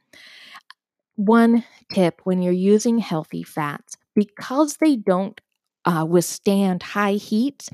One 1.17 1.65
tip 1.91 2.21
when 2.23 2.41
you're 2.41 2.53
using 2.53 2.99
healthy 2.99 3.43
fats, 3.43 3.97
because 4.15 4.77
they 4.77 4.95
don't 4.95 5.39
uh, 5.85 6.05
withstand 6.09 6.81
high 6.83 7.13
heat, 7.13 7.67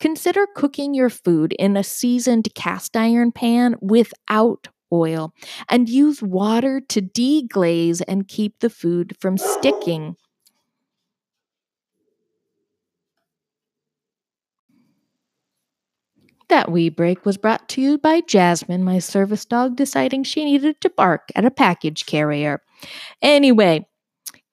consider 0.00 0.46
cooking 0.54 0.94
your 0.94 1.10
food 1.10 1.54
in 1.58 1.76
a 1.76 1.84
seasoned 1.84 2.48
cast 2.54 2.96
iron 2.96 3.32
pan 3.32 3.76
without 3.80 4.68
oil 4.92 5.32
and 5.70 5.88
use 5.88 6.22
water 6.22 6.80
to 6.88 7.00
deglaze 7.02 8.02
and 8.08 8.28
keep 8.28 8.58
the 8.60 8.70
food 8.70 9.16
from 9.20 9.38
sticking. 9.38 10.16
That 16.48 16.70
wee 16.70 16.88
break 16.88 17.26
was 17.26 17.36
brought 17.36 17.68
to 17.70 17.80
you 17.82 17.98
by 17.98 18.22
Jasmine, 18.22 18.82
my 18.82 18.98
service 19.00 19.44
dog, 19.44 19.76
deciding 19.76 20.24
she 20.24 20.44
needed 20.44 20.80
to 20.80 20.90
bark 20.90 21.30
at 21.36 21.44
a 21.44 21.50
package 21.50 22.06
carrier. 22.06 22.62
Anyway, 23.22 23.87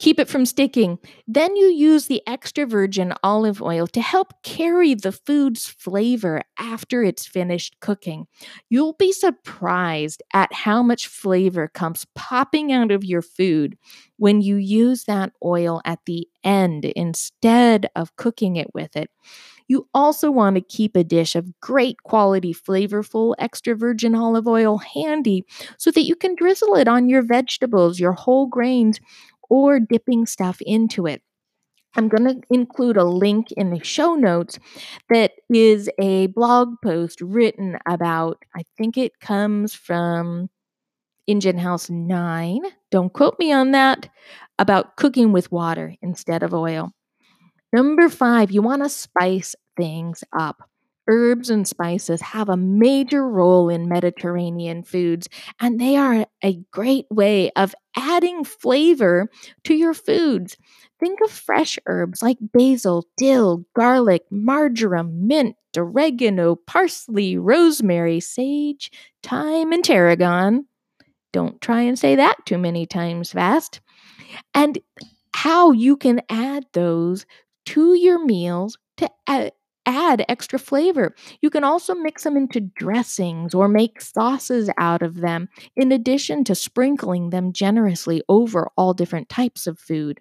keep 0.05 0.19
it 0.19 0.29
from 0.29 0.45
sticking. 0.45 0.99
Then 1.27 1.55
you 1.55 1.65
use 1.65 2.05
the 2.05 2.21
extra 2.27 2.67
virgin 2.67 3.11
olive 3.23 3.59
oil 3.59 3.87
to 3.87 4.01
help 4.01 4.43
carry 4.43 4.93
the 4.93 5.11
food's 5.11 5.65
flavor 5.65 6.43
after 6.59 7.01
it's 7.01 7.25
finished 7.25 7.77
cooking. 7.79 8.27
You'll 8.69 8.93
be 8.93 9.11
surprised 9.11 10.21
at 10.31 10.53
how 10.53 10.83
much 10.83 11.07
flavor 11.07 11.67
comes 11.67 12.05
popping 12.13 12.71
out 12.71 12.91
of 12.91 13.03
your 13.03 13.23
food 13.23 13.79
when 14.17 14.41
you 14.41 14.57
use 14.57 15.05
that 15.05 15.33
oil 15.43 15.81
at 15.85 15.97
the 16.05 16.27
end 16.43 16.85
instead 16.85 17.89
of 17.95 18.15
cooking 18.15 18.57
it 18.57 18.67
with 18.75 18.95
it. 18.95 19.09
You 19.67 19.87
also 19.93 20.29
want 20.29 20.55
to 20.55 20.61
keep 20.61 20.95
a 20.95 21.03
dish 21.03 21.35
of 21.35 21.59
great 21.59 22.03
quality, 22.03 22.53
flavorful 22.53 23.33
extra 23.39 23.75
virgin 23.75 24.13
olive 24.13 24.47
oil 24.47 24.77
handy 24.77 25.43
so 25.77 25.89
that 25.91 26.03
you 26.03 26.15
can 26.15 26.35
drizzle 26.35 26.75
it 26.75 26.87
on 26.87 27.09
your 27.09 27.23
vegetables, 27.23 27.99
your 27.99 28.13
whole 28.13 28.45
grains, 28.45 28.99
or 29.49 29.79
dipping 29.79 30.25
stuff 30.25 30.59
into 30.61 31.05
it. 31.07 31.21
I'm 31.95 32.09
going 32.09 32.25
to 32.25 32.41
include 32.49 32.97
a 32.97 33.05
link 33.05 33.51
in 33.53 33.69
the 33.69 33.83
show 33.83 34.15
notes 34.15 34.59
that 35.09 35.31
is 35.49 35.89
a 35.99 36.27
blog 36.27 36.75
post 36.83 37.21
written 37.21 37.77
about, 37.87 38.43
I 38.55 38.63
think 38.77 38.97
it 38.97 39.19
comes 39.19 39.73
from 39.73 40.49
Engine 41.27 41.57
House 41.57 41.89
9, 41.89 42.61
don't 42.91 43.13
quote 43.13 43.39
me 43.39 43.51
on 43.51 43.71
that, 43.71 44.09
about 44.59 44.95
cooking 44.97 45.31
with 45.31 45.51
water 45.51 45.95
instead 46.01 46.43
of 46.43 46.53
oil. 46.53 46.91
Number 47.73 48.09
five, 48.09 48.51
you 48.51 48.61
want 48.61 48.83
to 48.83 48.89
spice 48.89 49.55
things 49.75 50.23
up. 50.37 50.69
Herbs 51.07 51.49
and 51.49 51.67
spices 51.67 52.21
have 52.21 52.49
a 52.49 52.57
major 52.57 53.27
role 53.27 53.69
in 53.69 53.87
Mediterranean 53.87 54.83
foods, 54.83 55.27
and 55.59 55.79
they 55.79 55.95
are 55.95 56.25
a 56.43 56.59
great 56.71 57.05
way 57.11 57.51
of 57.51 57.75
adding 57.95 58.43
flavor 58.43 59.29
to 59.65 59.75
your 59.75 59.93
foods. 59.93 60.57
Think 60.99 61.19
of 61.21 61.29
fresh 61.29 61.77
herbs 61.85 62.23
like 62.23 62.37
basil, 62.41 63.05
dill, 63.17 63.65
garlic, 63.75 64.23
marjoram, 64.31 65.27
mint, 65.27 65.55
oregano, 65.77 66.55
parsley, 66.55 67.37
rosemary, 67.37 68.19
sage, 68.19 68.91
thyme, 69.21 69.71
and 69.71 69.83
tarragon. 69.83 70.65
Don't 71.33 71.61
try 71.61 71.81
and 71.81 71.99
say 71.99 72.15
that 72.15 72.45
too 72.45 72.57
many 72.57 72.85
times 72.85 73.31
fast. 73.33 73.81
And 74.53 74.79
how 75.35 75.71
you 75.71 75.97
can 75.97 76.21
add 76.29 76.65
those 76.73 77.25
to 77.67 77.93
your 77.93 78.23
meals 78.23 78.77
to 78.97 79.09
add, 79.85 80.25
extra 80.29 80.59
flavor. 80.59 81.15
You 81.41 81.49
can 81.49 81.63
also 81.63 81.95
mix 81.95 82.23
them 82.23 82.37
into 82.37 82.61
dressings 82.61 83.53
or 83.53 83.67
make 83.67 84.01
sauces 84.01 84.69
out 84.77 85.01
of 85.01 85.21
them, 85.21 85.49
in 85.75 85.91
addition 85.91 86.43
to 86.45 86.55
sprinkling 86.55 87.29
them 87.29 87.53
generously 87.53 88.21
over 88.29 88.69
all 88.77 88.93
different 88.93 89.29
types 89.29 89.67
of 89.67 89.79
food. 89.79 90.19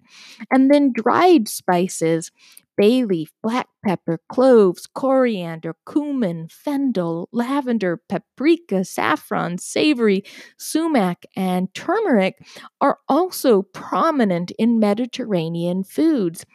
And 0.51 0.71
then 0.71 0.93
dried 0.93 1.47
spices. 1.47 2.31
Bay 2.77 3.05
leaf, 3.05 3.31
black 3.41 3.67
pepper, 3.85 4.19
cloves, 4.27 4.85
coriander, 4.87 5.75
cumin, 5.89 6.47
fennel, 6.49 7.29
lavender, 7.31 8.01
paprika, 8.09 8.83
saffron, 8.83 9.57
savory, 9.57 10.23
sumac, 10.57 11.25
and 11.37 11.73
turmeric 11.73 12.35
are 12.81 12.97
also 13.07 13.61
prominent 13.61 14.51
in 14.59 14.79
Mediterranean 14.79 15.83
foods 15.83 16.45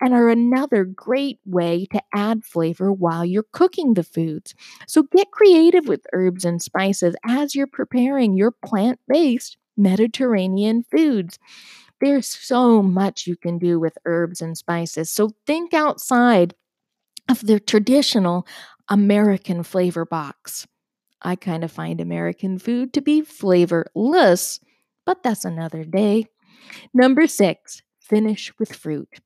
and 0.00 0.14
are 0.14 0.28
another 0.28 0.84
great 0.84 1.38
way 1.44 1.86
to 1.92 2.00
add 2.14 2.44
flavor 2.44 2.92
while 2.92 3.24
you're 3.24 3.46
cooking 3.52 3.94
the 3.94 4.02
foods. 4.04 4.54
So 4.86 5.04
get 5.04 5.30
creative 5.30 5.86
with 5.88 6.06
herbs 6.12 6.44
and 6.44 6.62
spices 6.62 7.14
as 7.26 7.54
you're 7.54 7.66
preparing 7.66 8.36
your 8.36 8.50
plant 8.52 9.00
based 9.08 9.56
Mediterranean 9.76 10.84
foods. 10.90 11.38
There's 12.00 12.26
so 12.26 12.82
much 12.82 13.26
you 13.26 13.36
can 13.36 13.58
do 13.58 13.78
with 13.78 13.98
herbs 14.04 14.40
and 14.40 14.56
spices. 14.56 15.10
So 15.10 15.30
think 15.46 15.74
outside 15.74 16.54
of 17.28 17.46
the 17.46 17.60
traditional 17.60 18.46
American 18.88 19.62
flavor 19.62 20.04
box. 20.04 20.66
I 21.22 21.36
kind 21.36 21.64
of 21.64 21.72
find 21.72 22.00
American 22.00 22.58
food 22.58 22.92
to 22.94 23.00
be 23.02 23.22
flavorless, 23.22 24.60
but 25.06 25.22
that's 25.22 25.44
another 25.44 25.84
day. 25.84 26.26
Number 26.94 27.26
six, 27.26 27.82
finish 28.00 28.52
with 28.58 28.74
fruit. 28.74 29.20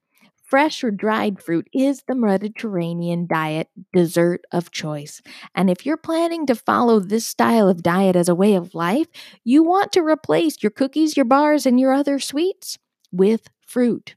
Fresh 0.45 0.85
or 0.85 0.91
dried 0.91 1.43
fruit 1.43 1.67
is 1.73 2.03
the 2.07 2.15
Mediterranean 2.15 3.27
diet 3.27 3.69
dessert 3.95 4.43
of 4.53 4.71
choice. 4.71 5.23
And 5.55 5.71
if 5.71 5.87
you're 5.87 5.97
planning 5.97 6.45
to 6.47 6.55
follow 6.55 7.01
this 7.01 7.27
style 7.27 7.67
of 7.67 7.83
diet 7.83 8.15
as 8.15 8.29
a 8.29 8.35
way 8.35 8.55
of 8.55 8.75
life, 8.75 9.09
you 9.43 9.63
want 9.63 9.91
to 9.93 10.03
replace 10.03 10.63
your 10.63 10.71
cookies, 10.71 11.17
your 11.17 11.25
bars, 11.25 11.65
and 11.65 11.81
your 11.81 11.95
other 11.95 12.19
sweets 12.19 12.79
with 13.11 13.49
fruit. 13.67 14.17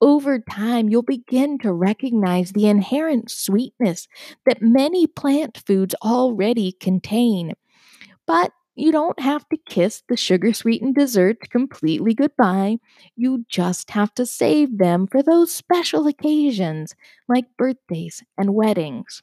Over 0.00 0.38
time, 0.38 0.88
you'll 0.88 1.02
begin 1.02 1.58
to 1.58 1.72
recognize 1.72 2.52
the 2.52 2.66
inherent 2.66 3.30
sweetness 3.30 4.08
that 4.46 4.62
many 4.62 5.06
plant 5.06 5.62
foods 5.66 5.94
already 6.02 6.72
contain. 6.72 7.52
But 8.26 8.50
you 8.76 8.92
don't 8.92 9.18
have 9.20 9.48
to 9.48 9.56
kiss 9.56 10.02
the 10.08 10.16
sugar 10.16 10.52
sweetened 10.52 10.94
desserts 10.94 11.48
completely 11.48 12.14
goodbye. 12.14 12.76
You 13.16 13.44
just 13.48 13.90
have 13.90 14.14
to 14.14 14.26
save 14.26 14.78
them 14.78 15.06
for 15.06 15.22
those 15.22 15.52
special 15.52 16.06
occasions 16.06 16.94
like 17.28 17.46
birthdays 17.56 18.22
and 18.38 18.54
weddings. 18.54 19.22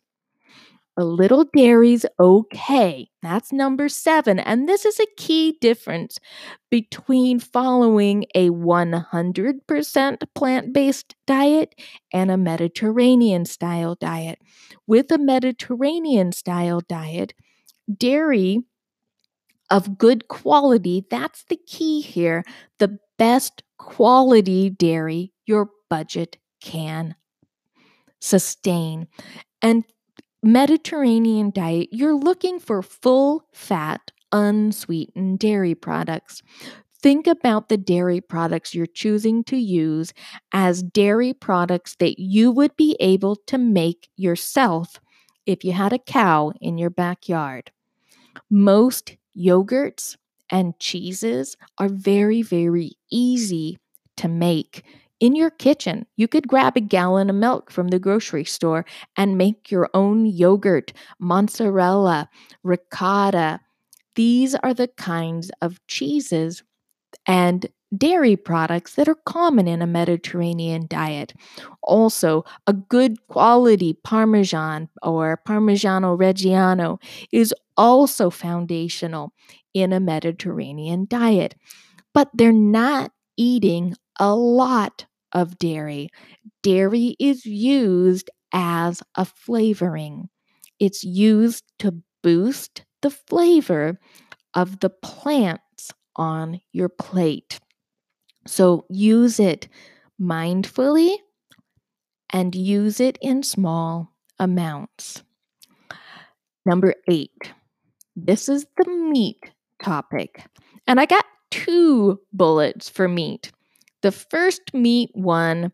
A 0.96 1.04
little 1.04 1.46
dairy's 1.56 2.06
okay. 2.20 3.08
That's 3.24 3.52
number 3.52 3.90
seven. 3.90 4.38
And 4.38 4.70
this 4.70 4.86
is 4.86 5.00
a 5.00 5.08
key 5.18 5.58
difference 5.60 6.20
between 6.70 7.40
following 7.40 8.26
a 8.36 8.52
100% 8.52 10.18
plant 10.36 10.72
based 10.72 11.16
diet 11.26 11.74
and 12.14 12.30
a 12.30 12.38
Mediterranean 12.38 13.46
style 13.46 13.96
diet. 13.96 14.40
With 14.86 15.12
a 15.12 15.18
Mediterranean 15.18 16.32
style 16.32 16.82
diet, 16.88 17.34
dairy 17.98 18.62
of 19.74 19.98
good 19.98 20.28
quality. 20.28 21.04
That's 21.10 21.44
the 21.46 21.58
key 21.58 22.00
here. 22.00 22.46
The 22.78 23.00
best 23.18 23.64
quality 23.80 24.70
dairy 24.70 25.34
your 25.48 25.72
budget 25.90 26.38
can 26.62 27.16
sustain. 28.22 29.08
And 29.62 29.84
Mediterranean 30.44 31.52
diet, 31.52 31.90
you're 31.92 32.16
looking 32.16 32.60
for 32.60 32.84
full 32.84 33.48
fat, 33.54 34.12
unsweetened 34.32 35.40
dairy 35.40 35.74
products. 35.74 36.44
Think 37.02 37.26
about 37.26 37.68
the 37.68 37.78
dairy 37.78 38.22
products 38.22 38.76
you're 38.76 38.86
choosing 38.86 39.44
to 39.46 39.58
use 39.58 40.14
as 40.54 40.84
dairy 40.84 41.34
products 41.34 41.96
that 41.96 42.20
you 42.20 42.52
would 42.52 42.76
be 42.78 42.96
able 43.00 43.38
to 43.48 43.58
make 43.58 44.08
yourself 44.18 45.00
if 45.48 45.64
you 45.64 45.72
had 45.72 45.94
a 45.94 46.00
cow 46.00 46.52
in 46.62 46.78
your 46.78 46.92
backyard. 46.92 47.72
Most 48.50 49.18
yogurts 49.38 50.16
and 50.52 50.78
cheeses 50.80 51.56
are 51.78 51.90
very, 51.90 52.42
very 52.42 52.92
easy 53.12 53.78
to 54.18 54.28
make 54.28 54.84
in 55.20 55.36
your 55.36 55.50
kitchen. 55.50 56.06
You 56.18 56.28
could 56.28 56.48
grab 56.48 56.76
a 56.76 56.82
gallon 56.82 57.30
of 57.30 57.36
milk 57.36 57.72
from 57.72 57.88
the 57.88 58.00
grocery 58.00 58.44
store 58.46 58.86
and 59.18 59.38
make 59.38 59.72
your 59.72 59.90
own 59.94 60.26
yogurt, 60.26 60.94
mozzarella, 61.20 62.30
ricotta. 62.64 63.62
These 64.16 64.54
are 64.56 64.74
the 64.74 64.90
kinds 64.90 65.50
of 65.62 65.80
cheeses 65.88 66.64
and 67.28 67.68
dairy 67.96 68.36
products 68.36 68.96
that 68.96 69.08
are 69.08 69.18
common 69.26 69.68
in 69.68 69.82
a 69.82 69.88
Mediterranean 69.88 70.88
diet. 70.88 71.34
Also, 71.84 72.44
a 72.66 72.74
good 72.74 73.18
quality 73.28 73.94
Parmesan 74.04 74.90
or 75.04 75.40
Parmigiano 75.48 76.18
Reggiano 76.18 77.00
is 77.32 77.54
also 77.78 78.30
foundational 78.30 79.32
in 79.74 79.94
a 79.94 80.00
Mediterranean 80.00 81.06
diet. 81.10 81.56
But 82.14 82.30
they're 82.34 82.52
not 82.52 83.12
eating 83.38 83.96
a 84.20 84.36
lot 84.36 85.06
of 85.32 85.58
dairy. 85.58 86.10
Dairy 86.64 87.16
is 87.20 87.46
used 87.46 88.30
as 88.54 89.04
a 89.16 89.26
flavoring, 89.26 90.30
it's 90.80 91.04
used 91.04 91.66
to 91.80 92.04
boost 92.24 92.86
the 93.02 93.10
flavor 93.12 94.00
of 94.56 94.82
the 94.82 94.90
plants 94.92 95.63
on 96.16 96.62
your 96.72 96.90
plate. 96.90 97.60
So 98.46 98.86
use 98.90 99.40
it 99.40 99.68
mindfully 100.22 101.16
and 102.32 102.54
use 102.56 103.00
it 103.00 103.18
in 103.22 103.44
small 103.44 104.14
amounts. 104.40 105.24
Number 106.66 106.96
eight, 107.10 107.54
this 108.16 108.50
is 108.50 108.66
the 108.78 108.90
meat 108.90 109.52
topic. 109.82 110.46
And 110.88 111.00
I 111.00 111.06
got 111.06 111.26
two 111.52 112.20
bullets 112.32 112.90
for 112.90 113.08
meat. 113.08 113.52
The 114.02 114.12
first 114.12 114.74
meat 114.74 115.10
one 115.14 115.72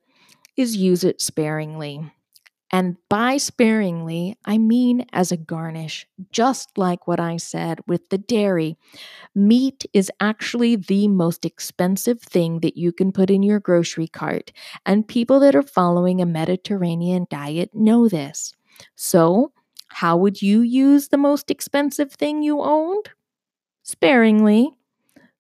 is 0.58 0.76
use 0.76 1.04
it 1.04 1.22
sparingly. 1.22 2.12
And 2.72 2.98
by 3.10 3.38
sparingly, 3.38 4.38
I 4.46 4.58
mean 4.60 5.06
as 5.12 5.32
a 5.32 5.38
garnish, 5.38 6.08
just 6.32 6.78
like 6.78 7.08
what 7.08 7.20
I 7.20 7.38
said 7.38 7.80
with 7.88 8.10
the 8.10 8.18
dairy. 8.20 8.78
Meat 9.36 9.86
is 9.94 10.12
actually 10.20 10.76
the 10.78 11.08
most 11.08 11.46
expensive 11.46 12.22
thing 12.22 12.62
that 12.62 12.78
you 12.78 12.92
can 12.92 13.12
put 13.12 13.30
in 13.32 13.44
your 13.44 13.60
grocery 13.60 14.08
cart, 14.08 14.52
and 14.86 15.08
people 15.08 15.40
that 15.42 15.56
are 15.56 15.64
following 15.64 16.22
a 16.22 16.26
Mediterranean 16.26 17.28
diet 17.30 17.72
know 17.74 18.08
this. 18.10 18.54
So, 18.96 19.54
how 19.90 20.18
would 20.18 20.42
you 20.42 20.62
use 20.62 21.10
the 21.10 21.18
most 21.18 21.52
expensive 21.52 22.14
thing 22.14 22.44
you 22.44 22.62
owned? 22.62 23.10
Sparingly. 23.84 24.72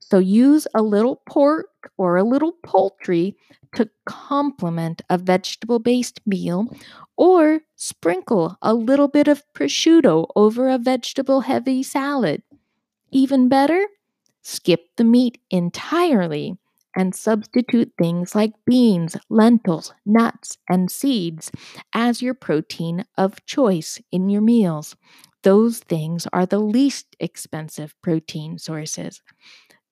So, 0.09 0.17
use 0.19 0.67
a 0.73 0.81
little 0.81 1.21
pork 1.29 1.91
or 1.97 2.17
a 2.17 2.23
little 2.23 2.53
poultry 2.65 3.37
to 3.75 3.89
complement 4.05 5.01
a 5.09 5.17
vegetable 5.17 5.79
based 5.79 6.19
meal, 6.25 6.67
or 7.17 7.61
sprinkle 7.75 8.57
a 8.61 8.73
little 8.73 9.07
bit 9.07 9.27
of 9.27 9.43
prosciutto 9.53 10.27
over 10.35 10.69
a 10.69 10.77
vegetable 10.79 11.41
heavy 11.41 11.83
salad. 11.83 12.41
Even 13.11 13.47
better, 13.49 13.85
skip 14.41 14.81
the 14.97 15.03
meat 15.03 15.39
entirely 15.51 16.57
and 16.95 17.13
substitute 17.15 17.91
things 18.01 18.33
like 18.35 18.53
beans, 18.65 19.15
lentils, 19.29 19.93
nuts, 20.05 20.57
and 20.69 20.89
seeds 20.91 21.51
as 21.93 22.21
your 22.21 22.33
protein 22.33 23.05
of 23.17 23.45
choice 23.45 24.01
in 24.11 24.29
your 24.29 24.41
meals. 24.41 24.95
Those 25.43 25.79
things 25.79 26.27
are 26.33 26.45
the 26.45 26.59
least 26.59 27.15
expensive 27.19 27.95
protein 28.01 28.57
sources. 28.57 29.21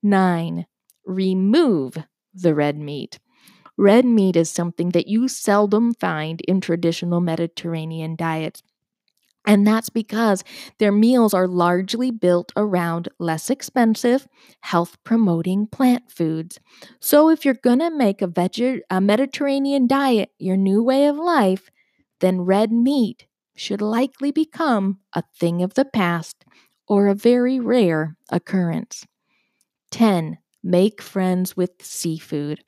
9. 0.09 0.65
Remove 1.05 1.97
the 2.33 2.55
red 2.55 2.77
meat. 2.77 3.19
Red 3.77 4.05
meat 4.05 4.35
is 4.35 4.49
something 4.51 4.89
that 4.91 5.07
you 5.07 5.27
seldom 5.27 5.93
find 5.95 6.41
in 6.41 6.61
traditional 6.61 7.21
Mediterranean 7.21 8.15
diets. 8.15 8.63
And 9.45 9.65
that's 9.65 9.89
because 9.89 10.43
their 10.77 10.91
meals 10.91 11.33
are 11.33 11.47
largely 11.47 12.11
built 12.11 12.51
around 12.57 13.07
less 13.17 13.49
expensive, 13.49 14.27
health 14.61 14.97
promoting 15.05 15.67
plant 15.67 16.11
foods. 16.11 16.59
So, 16.99 17.29
if 17.29 17.45
you're 17.45 17.53
going 17.53 17.79
to 17.79 17.89
make 17.89 18.21
a, 18.21 18.27
veg- 18.27 18.81
a 18.89 18.99
Mediterranean 19.01 19.87
diet 19.87 20.31
your 20.37 20.57
new 20.57 20.83
way 20.83 21.05
of 21.07 21.15
life, 21.17 21.69
then 22.19 22.41
red 22.41 22.71
meat 22.73 23.25
should 23.55 23.81
likely 23.81 24.31
become 24.31 24.99
a 25.13 25.23
thing 25.39 25.63
of 25.63 25.75
the 25.75 25.85
past 25.85 26.43
or 26.87 27.07
a 27.07 27.15
very 27.15 27.59
rare 27.59 28.17
occurrence. 28.29 29.05
10. 29.91 30.37
Make 30.63 31.01
friends 31.01 31.55
with 31.55 31.71
seafood. 31.81 32.63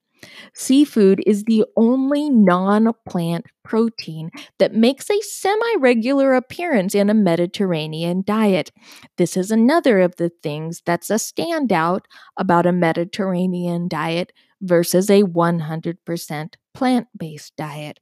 Seafood 0.54 1.22
is 1.26 1.44
the 1.44 1.66
only 1.78 2.30
non 2.30 2.92
plant 3.08 3.46
protein 3.64 4.32
that 4.58 4.74
makes 4.74 5.10
a 5.10 5.22
semi 5.22 5.76
regular 5.80 6.34
appearance 6.36 6.96
in 6.96 7.10
a 7.10 7.14
Mediterranean 7.14 8.24
diet. 8.26 8.72
This 9.18 9.38
is 9.38 9.52
another 9.52 10.00
of 10.00 10.16
the 10.18 10.32
things 10.44 10.82
that's 10.86 11.10
a 11.10 11.16
standout 11.16 12.02
about 12.38 12.66
a 12.66 12.72
Mediterranean 12.72 13.88
diet 13.88 14.34
versus 14.62 15.10
a 15.10 15.24
100% 15.24 16.54
plant 16.74 17.08
based 17.18 17.56
diet. 17.56 18.00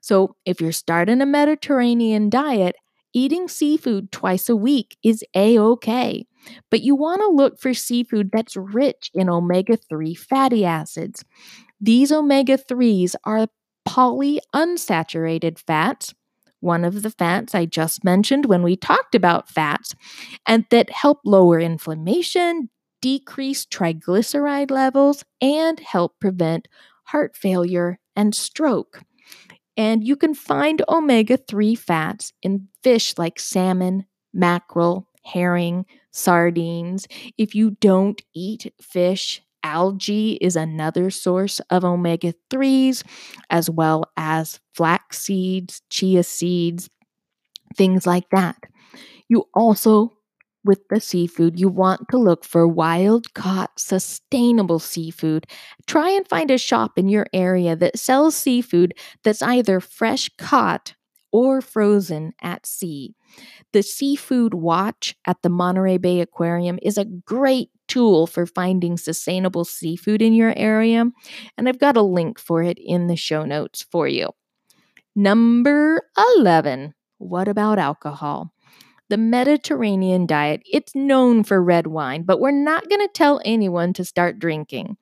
So, 0.00 0.36
if 0.44 0.60
you're 0.60 0.72
starting 0.72 1.20
a 1.20 1.26
Mediterranean 1.26 2.30
diet, 2.30 2.76
eating 3.18 3.48
seafood 3.48 4.12
twice 4.12 4.48
a 4.48 4.54
week 4.56 4.96
is 5.02 5.24
a 5.34 5.58
okay. 5.58 6.24
But 6.70 6.82
you 6.82 6.94
want 6.94 7.20
to 7.20 7.28
look 7.28 7.58
for 7.58 7.74
seafood 7.74 8.30
that's 8.32 8.56
rich 8.56 9.10
in 9.12 9.28
omega 9.28 9.76
3 9.76 10.14
fatty 10.14 10.64
acids. 10.64 11.24
These 11.80 12.12
omega 12.12 12.56
3s 12.56 13.16
are 13.24 13.48
polyunsaturated 13.88 15.58
fats, 15.58 16.14
one 16.60 16.84
of 16.84 17.02
the 17.02 17.10
fats 17.10 17.54
I 17.54 17.66
just 17.66 18.04
mentioned 18.04 18.46
when 18.46 18.62
we 18.62 18.76
talked 18.76 19.14
about 19.14 19.48
fats, 19.48 19.94
and 20.46 20.64
that 20.70 20.90
help 20.90 21.20
lower 21.24 21.58
inflammation, 21.58 22.70
decrease 23.00 23.66
triglyceride 23.66 24.70
levels, 24.70 25.24
and 25.40 25.80
help 25.80 26.20
prevent 26.20 26.68
heart 27.04 27.36
failure 27.36 27.98
and 28.14 28.34
stroke. 28.34 29.02
And 29.78 30.06
you 30.06 30.16
can 30.16 30.34
find 30.34 30.82
omega 30.88 31.38
3 31.38 31.74
fats 31.76 32.32
in 32.42 32.68
fish 32.82 33.16
like 33.16 33.38
salmon, 33.38 34.04
mackerel, 34.34 35.06
herring, 35.24 35.86
sardines. 36.10 37.06
If 37.38 37.54
you 37.54 37.70
don't 37.80 38.20
eat 38.34 38.74
fish, 38.82 39.40
algae 39.62 40.32
is 40.40 40.56
another 40.56 41.10
source 41.10 41.60
of 41.70 41.84
omega 41.84 42.34
3s, 42.50 43.04
as 43.50 43.70
well 43.70 44.04
as 44.16 44.58
flax 44.74 45.20
seeds, 45.20 45.80
chia 45.90 46.24
seeds, 46.24 46.90
things 47.76 48.04
like 48.06 48.28
that. 48.30 48.56
You 49.28 49.44
also 49.54 50.12
with 50.64 50.86
the 50.88 51.00
seafood, 51.00 51.58
you 51.58 51.68
want 51.68 52.08
to 52.10 52.18
look 52.18 52.44
for 52.44 52.66
wild 52.66 53.32
caught, 53.34 53.78
sustainable 53.78 54.78
seafood. 54.78 55.46
Try 55.86 56.10
and 56.10 56.26
find 56.26 56.50
a 56.50 56.58
shop 56.58 56.98
in 56.98 57.08
your 57.08 57.26
area 57.32 57.76
that 57.76 57.98
sells 57.98 58.36
seafood 58.36 58.94
that's 59.22 59.42
either 59.42 59.80
fresh 59.80 60.30
caught 60.36 60.94
or 61.32 61.60
frozen 61.60 62.32
at 62.42 62.66
sea. 62.66 63.14
The 63.72 63.82
Seafood 63.82 64.54
Watch 64.54 65.14
at 65.26 65.42
the 65.42 65.50
Monterey 65.50 65.98
Bay 65.98 66.20
Aquarium 66.20 66.78
is 66.82 66.96
a 66.96 67.04
great 67.04 67.70
tool 67.86 68.26
for 68.26 68.46
finding 68.46 68.96
sustainable 68.96 69.64
seafood 69.64 70.22
in 70.22 70.32
your 70.32 70.54
area, 70.56 71.04
and 71.56 71.68
I've 71.68 71.78
got 71.78 71.96
a 71.96 72.02
link 72.02 72.38
for 72.38 72.62
it 72.62 72.78
in 72.80 73.06
the 73.06 73.16
show 73.16 73.44
notes 73.44 73.84
for 73.90 74.08
you. 74.08 74.30
Number 75.14 76.02
11. 76.36 76.94
What 77.18 77.48
about 77.48 77.78
alcohol? 77.78 78.52
The 79.08 79.16
Mediterranean 79.16 80.26
diet, 80.26 80.62
it's 80.70 80.94
known 80.94 81.42
for 81.42 81.62
red 81.62 81.86
wine, 81.86 82.22
but 82.24 82.40
we're 82.40 82.50
not 82.50 82.88
going 82.88 83.00
to 83.00 83.12
tell 83.12 83.40
anyone 83.44 83.92
to 83.94 84.04
start 84.04 84.38
drinking. 84.38 84.96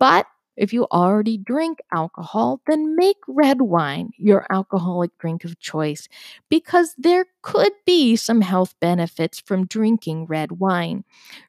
But 0.00 0.26
if 0.54 0.72
you 0.72 0.86
already 0.92 1.38
drink 1.38 1.78
alcohol, 1.94 2.60
then 2.66 2.94
make 2.94 3.16
red 3.26 3.62
wine 3.62 4.10
your 4.18 4.46
alcoholic 4.50 5.16
drink 5.18 5.44
of 5.44 5.58
choice 5.60 6.08
because 6.50 6.94
there 6.98 7.24
could 7.40 7.72
be 7.86 8.16
some 8.16 8.42
health 8.42 8.74
benefits 8.78 9.40
from 9.40 9.66
drinking 9.66 10.26
red 10.26 10.52
wine. 10.52 11.04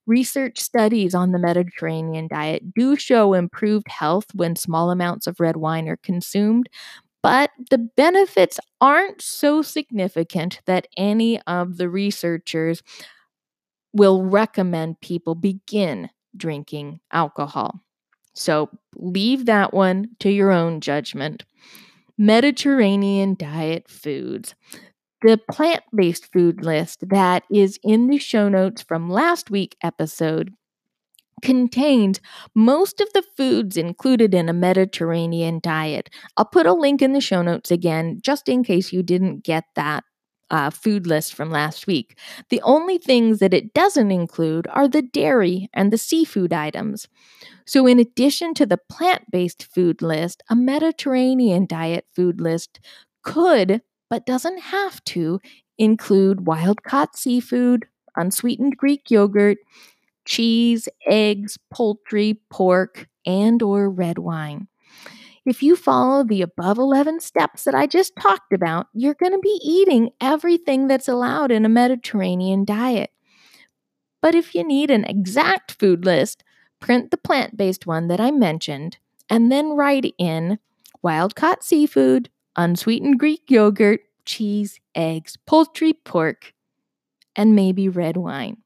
Research 0.05 0.59
studies 0.59 1.13
on 1.13 1.31
the 1.31 1.39
Mediterranean 1.39 2.27
diet 2.29 2.73
do 2.73 2.95
show 2.95 3.33
improved 3.33 3.89
health 3.89 4.27
when 4.33 4.55
small 4.55 4.89
amounts 4.89 5.27
of 5.27 5.39
red 5.39 5.57
wine 5.57 5.89
are 5.89 5.97
consumed, 5.97 6.69
but 7.23 7.51
the 7.71 7.77
benefits 7.77 8.59
aren't 8.81 9.21
so 9.21 9.61
significant 9.61 10.59
that 10.65 10.87
any 10.97 11.41
of 11.43 11.77
the 11.77 11.89
researchers 11.89 12.83
will 13.93 14.23
recommend 14.23 14.99
people 15.01 15.33
begin 15.33 16.09
drinking 16.35 16.99
alcohol. 17.11 17.79
So 18.35 18.69
leave 18.95 19.45
that 19.45 19.73
one 19.73 20.09
to 20.19 20.29
your 20.29 20.51
own 20.51 20.81
judgment. 20.81 21.43
Mediterranean 22.17 23.35
diet 23.35 23.89
foods. 23.89 24.55
The 25.21 25.39
plant 25.49 25.83
based 25.95 26.31
food 26.33 26.63
list 26.65 27.07
that 27.09 27.43
is 27.49 27.79
in 27.83 28.07
the 28.07 28.17
show 28.17 28.49
notes 28.49 28.81
from 28.81 29.09
last 29.09 29.49
week 29.49 29.77
episode 29.81 30.53
contains 31.43 32.21
most 32.55 33.01
of 33.01 33.13
the 33.13 33.23
foods 33.37 33.77
included 33.77 34.33
in 34.33 34.49
a 34.49 34.53
Mediterranean 34.53 35.59
diet. 35.61 36.09
I'll 36.37 36.45
put 36.45 36.65
a 36.65 36.73
link 36.73 37.03
in 37.03 37.13
the 37.13 37.21
show 37.21 37.43
notes 37.43 37.71
again, 37.71 38.19
just 38.23 38.49
in 38.49 38.63
case 38.63 38.91
you 38.91 39.03
didn't 39.03 39.43
get 39.43 39.65
that 39.75 40.05
uh, 40.51 40.69
food 40.71 41.07
list 41.07 41.35
from 41.35 41.51
last 41.51 41.87
week. 41.87 42.17
The 42.49 42.61
only 42.63 42.97
things 42.97 43.39
that 43.39 43.53
it 43.53 43.73
doesn't 43.73 44.11
include 44.11 44.67
are 44.71 44.87
the 44.87 45.01
dairy 45.01 45.69
and 45.73 45.91
the 45.91 45.97
seafood 45.97 46.53
items. 46.53 47.07
So, 47.65 47.87
in 47.87 47.99
addition 47.99 48.53
to 48.55 48.65
the 48.65 48.79
plant 48.89 49.23
based 49.31 49.63
food 49.73 50.01
list, 50.01 50.43
a 50.49 50.55
Mediterranean 50.55 51.65
diet 51.65 52.05
food 52.15 52.41
list 52.41 52.79
could, 53.23 53.81
but 54.09 54.25
doesn't 54.25 54.59
have 54.59 55.03
to, 55.05 55.39
include 55.77 56.45
wild 56.47 56.83
caught 56.83 57.17
seafood, 57.17 57.85
unsweetened 58.15 58.77
Greek 58.77 59.09
yogurt, 59.09 59.57
cheese, 60.25 60.87
eggs, 61.07 61.57
poultry, 61.71 62.39
pork, 62.49 63.07
and 63.25 63.61
or 63.61 63.89
red 63.89 64.17
wine. 64.17 64.67
If 65.45 65.61
you 65.61 65.75
follow 65.75 66.23
the 66.23 66.41
above 66.41 66.77
11 66.77 67.19
steps 67.19 67.65
that 67.65 67.75
I 67.75 67.85
just 67.85 68.15
talked 68.15 68.53
about, 68.53 68.87
you're 68.93 69.15
going 69.15 69.33
to 69.33 69.39
be 69.39 69.59
eating 69.61 70.11
everything 70.21 70.87
that's 70.87 71.09
allowed 71.09 71.51
in 71.51 71.65
a 71.65 71.69
Mediterranean 71.69 72.63
diet. 72.63 73.11
But 74.21 74.35
if 74.35 74.55
you 74.55 74.63
need 74.63 74.89
an 74.89 75.03
exact 75.03 75.73
food 75.73 76.05
list, 76.05 76.45
print 76.79 77.11
the 77.11 77.17
plant 77.17 77.57
based 77.57 77.85
one 77.85 78.07
that 78.07 78.21
I 78.21 78.31
mentioned 78.31 78.97
and 79.29 79.51
then 79.51 79.71
write 79.71 80.13
in 80.17 80.59
wild 81.01 81.35
caught 81.35 81.63
seafood, 81.63 82.29
unsweetened 82.55 83.19
Greek 83.19 83.41
yogurt, 83.49 83.99
cheese, 84.25 84.79
eggs, 84.95 85.37
poultry, 85.45 85.91
pork, 85.93 86.53
and 87.35 87.55
maybe 87.55 87.89
red 87.89 88.15
wine. 88.15 88.57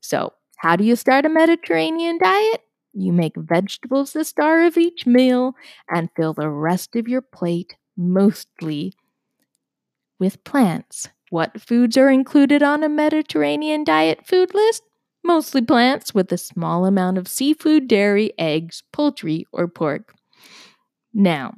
So 0.00 0.32
how 0.56 0.76
do 0.76 0.84
you 0.84 0.96
start 0.96 1.26
a 1.26 1.28
Mediterranean 1.28 2.18
diet? 2.18 2.62
You 2.92 3.12
make 3.12 3.36
vegetables 3.36 4.12
the 4.12 4.24
star 4.24 4.64
of 4.64 4.76
each 4.78 5.06
meal 5.06 5.54
and 5.90 6.10
fill 6.16 6.32
the 6.34 6.48
rest 6.50 6.96
of 6.96 7.08
your 7.08 7.20
plate 7.22 7.76
mostly 7.96 8.92
with 10.18 10.42
plants. 10.44 11.08
What 11.30 11.60
foods 11.60 11.96
are 11.96 12.10
included 12.10 12.62
on 12.62 12.82
a 12.84 12.88
Mediterranean 12.88 13.84
diet 13.84 14.26
food 14.26 14.54
list? 14.54 14.82
Mostly 15.24 15.60
plants 15.62 16.14
with 16.14 16.30
a 16.30 16.38
small 16.38 16.86
amount 16.86 17.18
of 17.18 17.26
seafood, 17.28 17.88
dairy, 17.88 18.32
eggs, 18.38 18.82
poultry, 18.92 19.44
or 19.52 19.66
pork. 19.66 20.14
Now, 21.12 21.54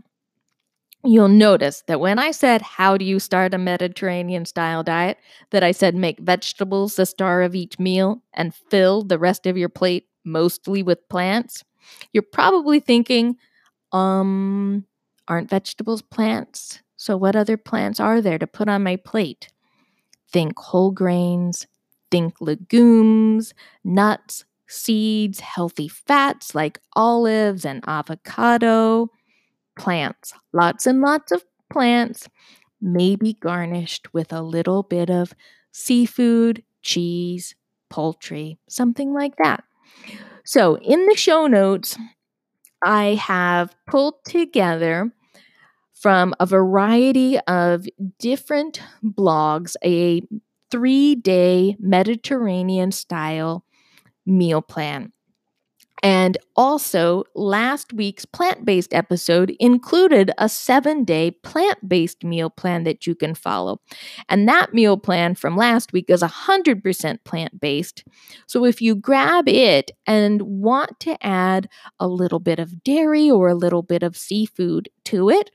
You'll 1.09 1.29
notice 1.29 1.83
that 1.87 2.01
when 2.01 2.19
I 2.19 2.33
said, 2.33 2.61
How 2.61 2.99
do 2.99 3.05
you 3.05 3.19
start 3.19 3.55
a 3.55 3.59
Mediterranean 3.59 4.45
style 4.45 4.83
diet? 4.83 5.17
that 5.53 5.63
I 5.65 5.73
said, 5.73 5.95
Make 5.95 6.19
vegetables 6.21 6.97
the 6.97 7.07
star 7.07 7.41
of 7.41 7.55
each 7.55 7.79
meal 7.79 8.21
and 8.35 8.55
fill 8.55 9.05
the 9.05 9.19
rest 9.19 9.47
of 9.47 9.57
your 9.57 9.71
plate 9.71 10.07
mostly 10.23 10.83
with 10.83 11.09
plants. 11.09 11.65
You're 12.13 12.25
probably 12.31 12.79
thinking, 12.79 13.37
Um, 13.91 14.85
aren't 15.29 15.49
vegetables 15.49 16.03
plants? 16.03 16.83
So, 16.97 17.17
what 17.17 17.35
other 17.37 17.57
plants 17.57 18.01
are 18.01 18.21
there 18.21 18.39
to 18.39 18.47
put 18.47 18.69
on 18.69 18.83
my 18.83 18.97
plate? 18.97 19.49
Think 20.31 20.59
whole 20.59 20.91
grains, 20.91 21.67
think 22.11 22.39
legumes, 22.43 23.55
nuts, 23.83 24.45
seeds, 24.67 25.41
healthy 25.41 25.89
fats 25.89 26.55
like 26.55 26.81
olives 26.95 27.65
and 27.65 27.83
avocado, 27.87 29.11
plants, 29.79 30.35
lots 30.53 30.87
and 30.87 31.01
lots 31.01 31.33
of 31.33 31.45
plants, 31.73 32.29
maybe 32.81 33.35
garnished 33.35 34.13
with 34.15 34.33
a 34.33 34.43
little 34.43 34.83
bit 34.83 35.11
of 35.11 35.35
seafood, 35.73 36.63
cheese, 36.83 37.55
poultry, 37.91 38.59
something 38.69 39.13
like 39.15 39.37
that. 39.37 39.65
So, 40.45 40.79
in 40.79 41.07
the 41.07 41.17
show 41.17 41.47
notes, 41.47 41.97
I 42.83 43.15
have 43.15 43.75
pulled 43.87 44.25
together 44.25 45.13
from 45.95 46.35
a 46.41 46.47
variety 46.47 47.39
of 47.41 47.87
different 48.19 48.81
blogs 49.05 49.75
a 49.85 50.23
three 50.71 51.15
day 51.17 51.77
Mediterranean 51.81 52.93
style 52.93 53.65
meal 54.27 54.63
plan. 54.63 55.13
And 56.03 56.39
also, 56.57 57.25
last 57.35 57.93
week's 57.93 58.25
plant 58.25 58.65
based 58.65 58.95
episode 58.95 59.55
included 59.59 60.31
a 60.39 60.49
seven 60.49 61.05
day 61.05 61.31
plant 61.31 61.89
based 61.89 62.25
meal 62.25 62.51
plan 62.51 62.85
that 62.85 63.07
you 63.07 63.15
can 63.15 63.35
follow. 63.35 63.81
And 64.29 64.49
that 64.49 64.73
meal 64.73 64.97
plan 64.97 65.35
from 65.35 65.57
last 65.57 65.93
week 65.93 66.09
is 66.09 66.23
100% 66.23 67.25
plant 67.25 67.61
based. 67.61 68.05
So 68.47 68.65
if 68.65 68.81
you 68.81 68.95
grab 68.95 69.49
it 69.49 69.91
and 70.07 70.43
want 70.43 71.01
to 71.01 71.17
add 71.25 71.69
a 71.99 72.09
little 72.09 72.41
bit 72.41 72.59
of 72.59 72.85
dairy 72.85 73.31
or 73.31 73.49
a 73.49 73.55
little 73.55 73.83
bit 73.83 74.03
of 74.03 74.17
seafood 74.17 74.89
to 75.07 75.31
it, 75.31 75.51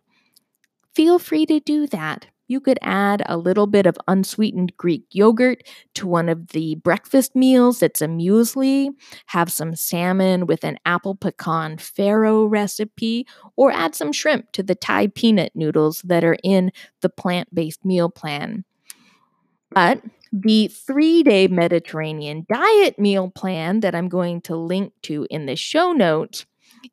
feel 0.95 1.19
free 1.19 1.45
to 1.45 1.60
do 1.60 1.88
that. 1.88 2.27
You 2.47 2.60
could 2.60 2.79
add 2.82 3.23
a 3.25 3.38
little 3.38 3.67
bit 3.67 3.86
of 3.86 3.97
unsweetened 4.08 4.75
Greek 4.77 5.06
yogurt 5.12 5.63
to 5.95 6.08
one 6.08 6.29
of 6.29 6.49
the 6.49 6.75
breakfast 6.75 7.36
meals 7.36 7.79
that's 7.79 8.01
a 8.01 8.08
muesli, 8.08 8.89
have 9.27 9.51
some 9.51 9.75
salmon 9.75 10.45
with 10.45 10.63
an 10.63 10.77
apple 10.86 11.15
pecan 11.15 11.77
farro 11.77 12.49
recipe, 12.49 13.25
or 13.56 13.71
add 13.71 13.95
some 13.95 14.12
shrimp 14.12 14.51
to 14.51 14.63
the 14.63 14.75
Thai 14.75 15.08
peanut 15.08 15.51
noodles 15.56 16.01
that 16.01 16.23
are 16.23 16.38
in 16.43 16.71
the 17.01 17.10
plant 17.10 17.53
based 17.53 17.86
meal 17.86 18.10
plan. 18.10 18.65
But 19.71 20.01
the 20.32 20.67
three 20.67 21.23
day 21.23 21.47
Mediterranean 21.47 22.45
diet 22.51 22.99
meal 22.99 23.29
plan 23.29 23.79
that 23.79 23.95
I'm 23.95 24.10
going 24.10 24.41
to 24.41 24.56
link 24.56 24.93
to 25.03 25.27
in 25.29 25.45
the 25.45 25.56
show 25.56 25.93
notes 25.93 26.45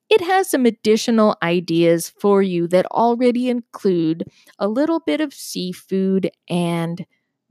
it 0.09 0.21
has 0.21 0.51
some 0.51 0.67
additional 0.67 1.37
ideas 1.43 2.09
for 2.09 2.43
you 2.43 2.67
that 2.69 2.87
already 2.87 3.49
include 3.49 4.25
a 4.59 4.69
little 4.69 5.01
bit 5.01 5.21
of 5.21 5.35
seafood 5.35 6.31
and 6.49 7.07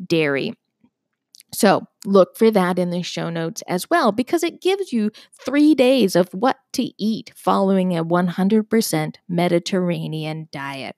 dairy. 0.05 0.53
So 1.53 1.87
look 2.05 2.37
for 2.37 2.51
that 2.51 2.77
in 2.77 2.91
the 2.91 3.01
show 3.01 3.29
notes 3.29 3.63
as 3.67 3.89
well 3.89 4.11
because 4.11 4.43
it 4.43 4.61
gives 4.61 4.93
you 4.93 5.11
three 5.45 5.73
days 5.73 6.15
of 6.15 6.29
what 6.29 6.57
to 6.73 6.91
eat 7.03 7.31
following 7.35 7.97
a 7.97 8.05
100% 8.05 9.15
Mediterranean 9.27 10.47
diet. 10.51 10.95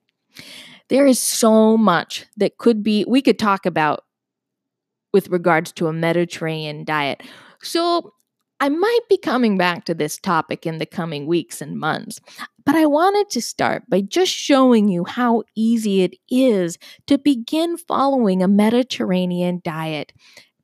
There 0.89 1.07
is 1.07 1.19
so 1.19 1.77
much 1.77 2.25
that 2.35 2.57
could 2.57 2.83
be, 2.83 3.05
we 3.07 3.21
could 3.21 3.39
talk 3.39 3.65
about 3.65 4.03
with 5.13 5.29
regards 5.29 5.71
to 5.73 5.87
a 5.87 5.93
Mediterranean 5.93 6.83
diet. 6.83 7.23
So 7.61 8.13
I 8.61 8.69
might 8.69 8.99
be 9.09 9.17
coming 9.17 9.57
back 9.57 9.85
to 9.85 9.95
this 9.95 10.19
topic 10.19 10.67
in 10.67 10.77
the 10.77 10.85
coming 10.85 11.25
weeks 11.25 11.63
and 11.63 11.79
months, 11.79 12.19
but 12.63 12.75
I 12.75 12.85
wanted 12.85 13.27
to 13.31 13.41
start 13.41 13.89
by 13.89 14.01
just 14.01 14.31
showing 14.31 14.87
you 14.87 15.03
how 15.03 15.41
easy 15.55 16.03
it 16.03 16.15
is 16.29 16.77
to 17.07 17.17
begin 17.17 17.75
following 17.75 18.43
a 18.43 18.47
Mediterranean 18.47 19.61
diet. 19.63 20.13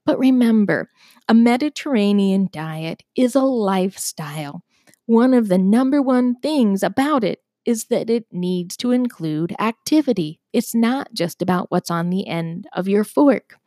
But 0.06 0.20
remember, 0.20 0.92
a 1.28 1.34
Mediterranean 1.34 2.50
diet 2.52 3.02
is 3.16 3.34
a 3.34 3.42
lifestyle. 3.42 4.64
One 5.08 5.34
of 5.34 5.48
the 5.48 5.58
number 5.58 6.00
one 6.00 6.36
things 6.36 6.84
about 6.84 7.24
it 7.24 7.40
is 7.66 7.86
that 7.86 8.12
it 8.12 8.28
needs 8.32 8.78
to 8.78 8.92
include 8.92 9.56
activity. 9.60 10.40
It's 10.54 10.76
not 10.76 11.12
just 11.16 11.42
about 11.42 11.72
what's 11.72 11.90
on 11.90 12.12
the 12.12 12.28
end 12.28 12.68
of 12.74 12.88
your 12.88 13.04
fork. 13.04 13.58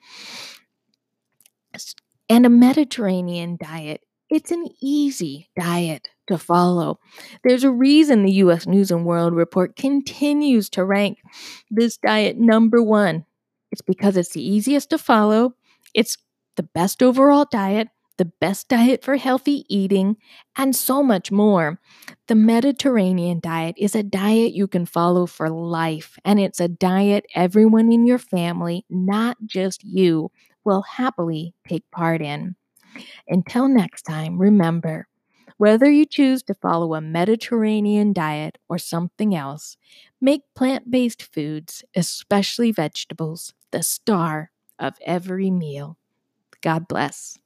And 2.29 2.47
a 2.47 2.49
Mediterranean 2.49 3.59
diet 3.61 4.03
it's 4.31 4.51
an 4.51 4.66
easy 4.81 5.49
diet 5.59 6.09
to 6.29 6.38
follow. 6.38 6.99
There's 7.45 7.64
a 7.64 7.71
reason 7.71 8.23
the 8.23 8.33
US 8.45 8.66
News 8.66 8.90
and 8.90 9.05
World 9.05 9.35
Report 9.35 9.77
continues 9.77 10.71
to 10.71 10.85
rank 10.85 11.19
this 11.71 11.97
diet 11.97 12.38
number 12.38 12.83
one. 12.83 13.25
It's 13.73 13.83
because 13.83 14.16
it's 14.16 14.33
the 14.33 14.43
easiest 14.47 14.90
to 14.90 14.99
follow, 14.99 15.55
it's 15.95 16.16
the 16.57 16.62
best 16.62 17.03
overall 17.03 17.47
diet, 17.51 17.88
the 18.19 18.31
best 18.40 18.69
diet 18.69 19.03
for 19.03 19.16
healthy 19.16 19.64
eating, 19.75 20.16
and 20.57 20.77
so 20.77 21.03
much 21.03 21.33
more. 21.33 21.81
The 22.29 22.35
Mediterranean 22.35 23.40
diet 23.40 23.77
is 23.79 23.95
a 23.95 24.03
diet 24.03 24.53
you 24.53 24.66
can 24.69 24.87
follow 24.87 25.27
for 25.27 25.49
life, 25.49 26.19
and 26.25 26.38
it's 26.38 26.61
a 26.61 26.69
diet 26.69 27.25
everyone 27.35 27.93
in 27.93 28.07
your 28.07 28.19
family, 28.19 28.85
not 28.90 29.38
just 29.47 29.83
you, 29.85 30.31
will 30.64 30.83
happily 30.83 31.55
take 31.66 31.90
part 31.90 32.21
in. 32.21 32.57
Until 33.29 33.68
next 33.68 34.03
time, 34.03 34.38
remember 34.38 35.09
whether 35.57 35.90
you 35.90 36.07
choose 36.07 36.42
to 36.44 36.55
follow 36.55 36.94
a 36.94 37.00
Mediterranean 37.00 38.12
diet 38.12 38.59
or 38.68 38.79
something 38.79 39.35
else, 39.35 39.76
make 40.20 40.42
plant 40.55 40.90
based 40.90 41.22
foods, 41.22 41.85
especially 41.94 42.72
vegetables, 42.72 43.55
the 43.70 43.83
star 43.83 44.50
of 44.79 44.94
every 45.05 45.50
meal. 45.50 45.98
God 46.62 46.88
bless. 46.88 47.39